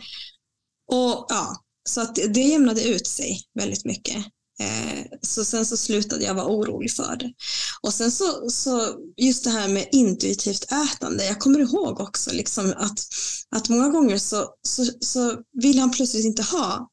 [0.91, 4.25] och ja, Så att det jämnade ut sig väldigt mycket.
[4.59, 7.33] Eh, så sen så slutade jag vara orolig för det.
[7.81, 8.87] Och sen så, så
[9.17, 11.25] just det här med intuitivt ätande.
[11.25, 12.99] Jag kommer ihåg också liksom att,
[13.55, 16.89] att många gånger så, så, så vill han plötsligt inte ha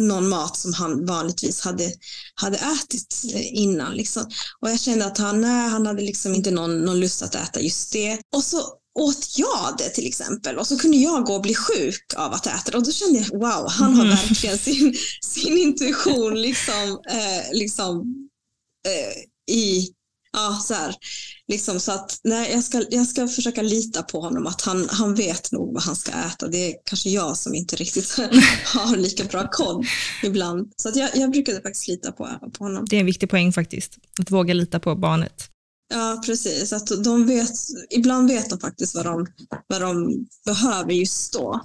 [0.00, 1.92] någon mat som han vanligtvis hade,
[2.34, 3.22] hade ätit
[3.52, 3.94] innan.
[3.94, 4.24] Liksom.
[4.60, 7.60] Och jag kände att han, nej, han hade liksom inte någon, någon lust att äta
[7.60, 8.18] just det.
[8.36, 12.04] Och så åt jag det till exempel och så kunde jag gå och bli sjuk
[12.16, 14.16] av att äta det och då kände jag wow, han har mm.
[14.16, 18.00] verkligen sin, sin intuition liksom, eh, liksom
[18.86, 19.88] eh, i,
[20.32, 20.94] ja så här,
[21.48, 25.14] liksom så att nej, jag ska, jag ska försöka lita på honom att han, han
[25.14, 26.48] vet nog vad han ska äta.
[26.48, 28.18] Det är kanske jag som inte riktigt
[28.64, 29.86] har lika bra koll
[30.22, 30.72] ibland.
[30.76, 32.28] Så att jag, jag brukade faktiskt lita på,
[32.58, 32.86] på honom.
[32.90, 35.50] Det är en viktig poäng faktiskt, att våga lita på barnet.
[35.88, 36.72] Ja, precis.
[36.72, 37.50] Att de vet,
[37.90, 39.26] ibland vet de faktiskt vad de,
[39.66, 41.60] vad de behöver just då.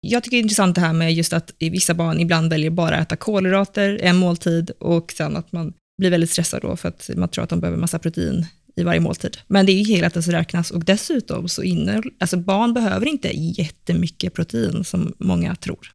[0.00, 2.96] Jag tycker det är intressant det här med just att vissa barn ibland väljer bara
[2.96, 7.10] att äta kolhydrater en måltid och sen att man blir väldigt stressad då för att
[7.16, 8.46] man tror att de behöver massa protein
[8.76, 9.36] i varje måltid.
[9.46, 13.30] Men det är ju helheten som räknas och dessutom så innehåller, alltså barn behöver inte
[13.36, 15.90] jättemycket protein som många tror.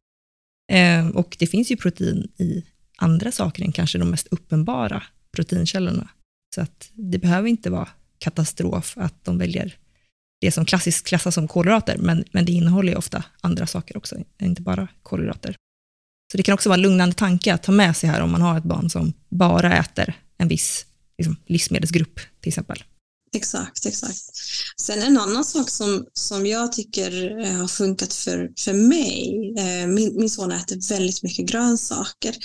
[0.72, 2.64] Eh, och det finns ju protein i
[2.96, 5.02] andra saker än kanske de mest uppenbara
[5.32, 6.08] proteinkällorna.
[6.54, 7.88] Så att det behöver inte vara
[8.18, 9.76] katastrof att de väljer
[10.40, 14.16] det som klassiskt klassas som kolhydrater, men, men det innehåller ju ofta andra saker också,
[14.42, 15.56] inte bara kolhydrater.
[16.32, 18.42] Så det kan också vara en lugnande tanke att ta med sig här om man
[18.42, 20.86] har ett barn som bara äter en viss
[21.18, 22.84] liksom, livsmedelsgrupp till exempel.
[23.32, 24.18] Exakt, exakt.
[24.80, 29.86] Sen en annan sak som, som jag tycker eh, har funkat för, för mig, eh,
[29.86, 32.36] min, min son äter väldigt mycket grönsaker.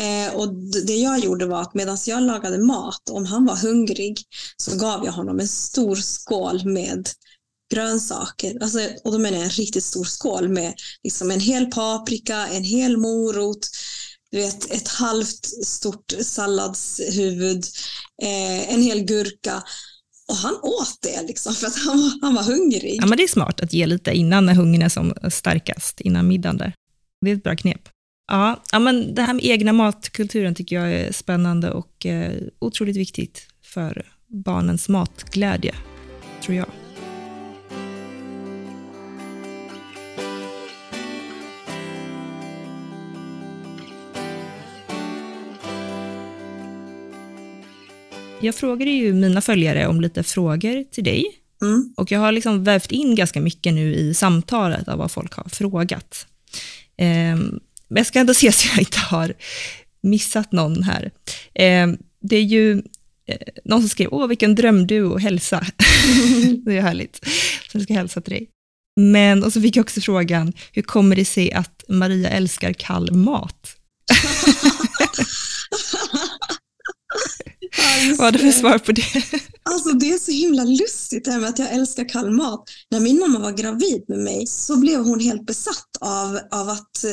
[0.00, 0.54] Eh, och
[0.86, 4.22] det jag gjorde var att medan jag lagade mat, om han var hungrig,
[4.56, 7.08] så gav jag honom en stor skål med
[7.74, 8.62] grönsaker.
[8.62, 12.64] Alltså, och då menar jag en riktigt stor skål med liksom en hel paprika, en
[12.64, 13.68] hel morot,
[14.30, 17.64] du vet, ett halvt stort salladshuvud,
[18.22, 19.62] eh, en hel gurka
[20.28, 22.98] och han åt det liksom för att han var, han var hungrig.
[23.00, 26.28] Ja, men det är smart att ge lite innan när hungern är som starkast, innan
[26.28, 26.72] middagen där.
[27.20, 27.88] Det är ett bra knep.
[28.32, 32.96] Ja, ja men det här med egna matkulturen tycker jag är spännande och eh, otroligt
[32.96, 35.74] viktigt för barnens matglädje,
[36.42, 36.66] tror jag.
[48.40, 51.24] Jag frågade ju mina följare om lite frågor till dig.
[51.62, 51.94] Mm.
[51.96, 55.48] Och jag har liksom vävt in ganska mycket nu i samtalet av vad folk har
[55.48, 56.26] frågat.
[56.96, 57.36] Eh,
[57.88, 59.34] men jag ska ändå se så jag inte har
[60.00, 61.10] missat någon här.
[61.54, 61.88] Eh,
[62.20, 62.82] det är ju
[63.26, 65.66] eh, någon som skrev, åh vilken drömduo, hälsa.
[66.64, 67.20] det är härligt.
[67.70, 68.48] Så jag ska hälsa till dig.
[69.00, 73.12] Men, och så fick jag också frågan, hur kommer det sig att Maria älskar kall
[73.12, 73.76] mat?
[78.18, 79.24] Vad har du för svar på det?
[79.62, 82.64] Alltså det är så himla lustigt det här med att jag älskar kall mat.
[82.90, 87.04] När min mamma var gravid med mig så blev hon helt besatt av, av att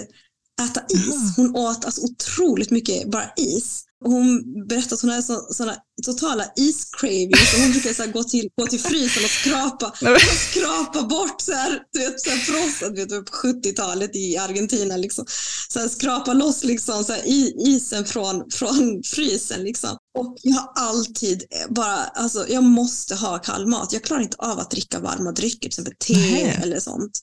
[0.62, 1.38] äta is.
[1.38, 3.84] Hon åt alltså otroligt mycket bara is.
[4.04, 5.24] Hon berättade att hon hade
[5.54, 5.76] sådana
[6.06, 7.62] totala is-cravings.
[7.62, 11.80] Hon brukade så gå, till, gå till frysen och skrapa, och skrapa bort så här,
[11.94, 14.98] du vet, så här frostat, vet du, på 70-talet i Argentina.
[14.98, 15.26] Liksom.
[15.70, 17.22] Så här, skrapa loss liksom, så här,
[17.68, 19.64] isen från, från frysen.
[19.64, 19.98] Liksom.
[20.20, 23.94] Och jag har alltid bara, alltså jag måste ha kall mat.
[23.94, 26.60] Jag klarar inte av att dricka varma drycker, till exempel te Nej.
[26.64, 27.20] eller sånt.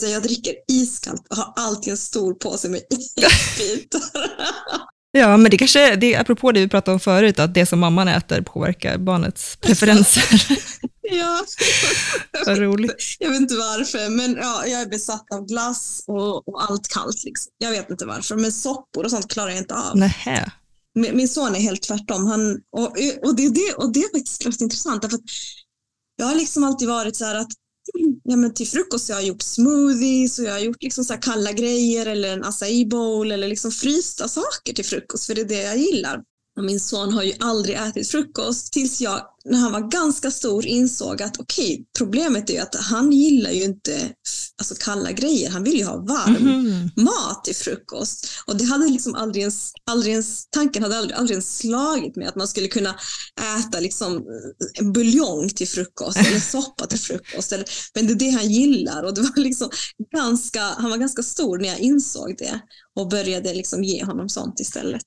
[0.00, 4.00] Jag dricker iskallt och har alltid en stor påse med isbitar.
[5.12, 8.08] Ja, men det kanske, det, apropå det vi pratade om förut, att det som mamman
[8.08, 10.22] äter påverkar barnets preferenser.
[11.02, 11.44] ja,
[12.46, 13.16] vad roligt.
[13.18, 17.24] Jag vet inte varför, men ja, jag är besatt av glass och, och allt kallt.
[17.24, 17.52] Liksom.
[17.58, 19.96] Jag vet inte varför, men soppor och sånt klarar jag inte av.
[19.96, 20.52] Nähä.
[20.94, 22.26] Min, min son är helt tvärtom.
[22.26, 25.30] Han, och, och, det, det, och det är faktiskt intressant, därför att
[26.16, 27.52] jag har liksom alltid varit så här att
[28.30, 31.52] ja, men till frukost jag har gjort smoothies och jag har gjort liksom så kalla
[31.52, 35.62] grejer eller en acai bowl eller liksom frysta saker till frukost för det är det
[35.62, 36.22] jag gillar
[36.62, 41.22] min son har ju aldrig ätit frukost tills jag, när han var ganska stor, insåg
[41.22, 44.12] att okej, okay, problemet är ju att han gillar ju inte
[44.58, 45.50] alltså, kalla grejer.
[45.50, 46.90] Han vill ju ha varm mm.
[46.96, 48.28] mat till frukost.
[48.46, 52.26] Och det hade liksom aldrig ens, aldrig ens, tanken hade aldrig, aldrig ens slagit mig
[52.26, 52.94] att man skulle kunna
[53.58, 54.24] äta liksom
[54.74, 57.52] en buljong till frukost eller soppa till frukost.
[57.52, 59.70] Eller, men det är det han gillar och det var liksom
[60.14, 62.60] ganska, han var ganska stor när jag insåg det
[62.96, 65.06] och började liksom ge honom sånt istället.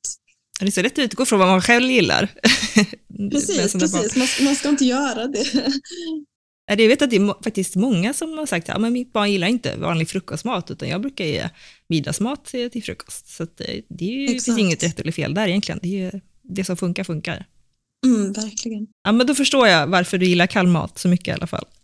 [0.65, 2.27] Det är så rätt att utgå från vad man själv gillar.
[3.31, 4.15] Precis, precis.
[4.15, 5.45] Man, man, ska inte göra det.
[6.65, 9.47] Jag vet att det är faktiskt många som har sagt att ja, mitt barn gillar
[9.47, 11.49] inte vanlig frukostmat, utan jag brukar ge
[11.87, 13.27] middagsmat till frukost.
[13.27, 15.79] Så det, det är ju, finns inget rätt eller fel där egentligen.
[15.83, 17.45] Det, är, det som funkar, funkar.
[18.05, 18.87] Mm, verkligen.
[19.03, 21.65] Ja, men då förstår jag varför du gillar kall mat så mycket i alla fall.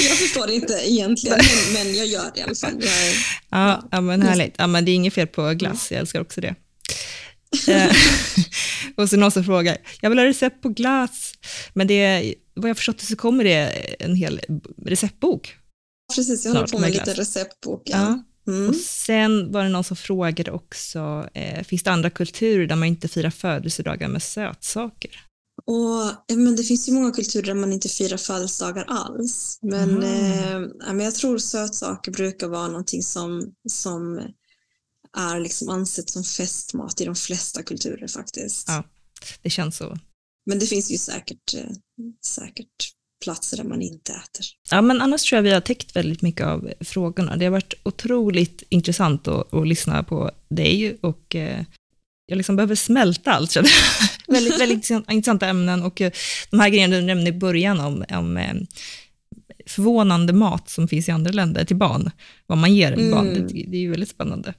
[0.00, 1.38] jag förstår det inte egentligen,
[1.74, 2.72] men, men jag gör det i alla fall.
[2.80, 3.14] Jag,
[3.50, 4.54] ja, ja, men härligt.
[4.58, 6.54] Ja, men det är inget fel på glass, jag älskar också det.
[7.68, 7.92] Eh,
[8.96, 11.32] och så någon som frågar, jag vill ha recept på glass,
[11.74, 13.56] men det, vad jag förstått så kommer det
[14.00, 14.40] en hel
[14.86, 15.56] receptbok.
[16.16, 17.82] Precis, jag håller på med en liten receptbok.
[17.84, 17.98] Ja.
[17.98, 18.24] ja.
[18.52, 18.68] Mm.
[18.68, 22.88] Och sen var det någon som frågade också, eh, finns det andra kulturer där man
[22.88, 25.10] inte firar födelsedagar med sötsaker?
[25.66, 29.58] Och, men det finns ju många kulturer där man inte firar födelsedagar alls.
[29.62, 30.64] Men, mm.
[30.64, 34.20] eh, men jag tror sötsaker brukar vara någonting som, som
[35.18, 38.68] är liksom ansett som festmat i de flesta kulturer faktiskt.
[38.68, 38.84] Ja,
[39.42, 39.98] det känns så.
[40.46, 41.70] Men det finns ju säkert, eh,
[42.26, 42.92] säkert
[43.24, 44.46] platser där man inte äter.
[44.70, 47.36] Ja, men annars tror jag vi har täckt väldigt mycket av frågorna.
[47.36, 51.64] Det har varit otroligt intressant att, att lyssna på dig och eh,
[52.26, 53.56] jag liksom behöver smälta allt.
[54.26, 56.12] väldigt, väldigt intressanta ämnen och eh,
[56.50, 58.66] de här grejerna du nämnde i början om, om
[59.66, 62.10] förvånande mat som finns i andra länder till barn,
[62.46, 63.10] vad man ger mm.
[63.10, 64.54] barn, det, det är ju väldigt spännande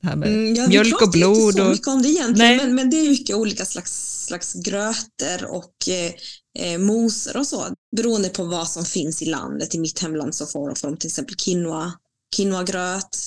[0.00, 1.36] det här med mm, ja, mjölk och blod.
[1.36, 4.54] Vi inte så mycket om det egentligen, men, men, det är mycket olika slags, slags
[4.54, 6.12] grötor och eh,
[6.58, 7.66] eh, moser och så.
[7.96, 9.74] Beroende på vad som finns i landet.
[9.74, 11.92] I mitt hemland så får, får de till exempel quinoa,
[12.36, 13.18] quinoa-gröt.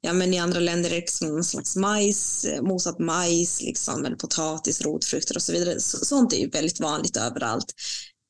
[0.00, 4.04] Ja, men i andra länder är det liksom någon slags majs, eh, mosad majs, liksom,
[4.04, 5.80] eller potatis, rotfrukter och så vidare.
[5.80, 7.74] Så, sånt är ju väldigt vanligt överallt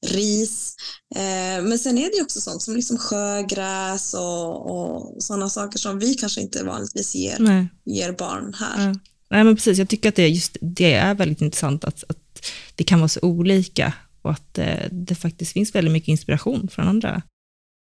[0.06, 0.76] ris.
[1.14, 5.98] Eh, men sen är det också sånt som liksom sjögräs och, och sådana saker som
[5.98, 8.86] vi kanske inte vanligtvis ger, ger barn här.
[8.88, 8.94] Ja.
[9.30, 9.78] Nej, men precis.
[9.78, 13.20] Jag tycker att det, just, det är väldigt intressant att, att det kan vara så
[13.22, 13.92] olika
[14.22, 17.22] och att det, eh, det faktiskt finns väldigt mycket inspiration från andra,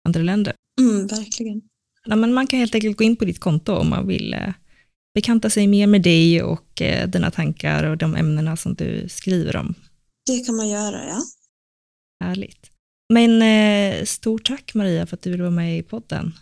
[0.06, 0.54] andra länder.
[0.80, 1.62] Mm, verkligen.
[2.06, 4.52] Ja, men man kan helt enkelt gå in på ditt konto om man vill eh,
[5.14, 9.56] bekanta sig mer med dig och eh, dina tankar och de ämnena som du skriver
[9.56, 9.74] om.
[10.26, 11.22] Det kan man göra, ja.
[12.25, 12.70] Härligt.
[13.12, 16.33] Men eh, stort tack Maria för att du ville vara med i podden.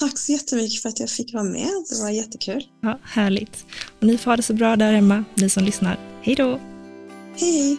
[0.00, 1.68] Tack så jättemycket för att jag fick vara med.
[1.90, 2.66] Det var jättekul.
[2.80, 3.66] Ja, härligt.
[4.00, 5.98] Och ni får ha det så bra där hemma, ni som lyssnar.
[6.22, 6.60] Hej då!
[7.36, 7.78] Hej!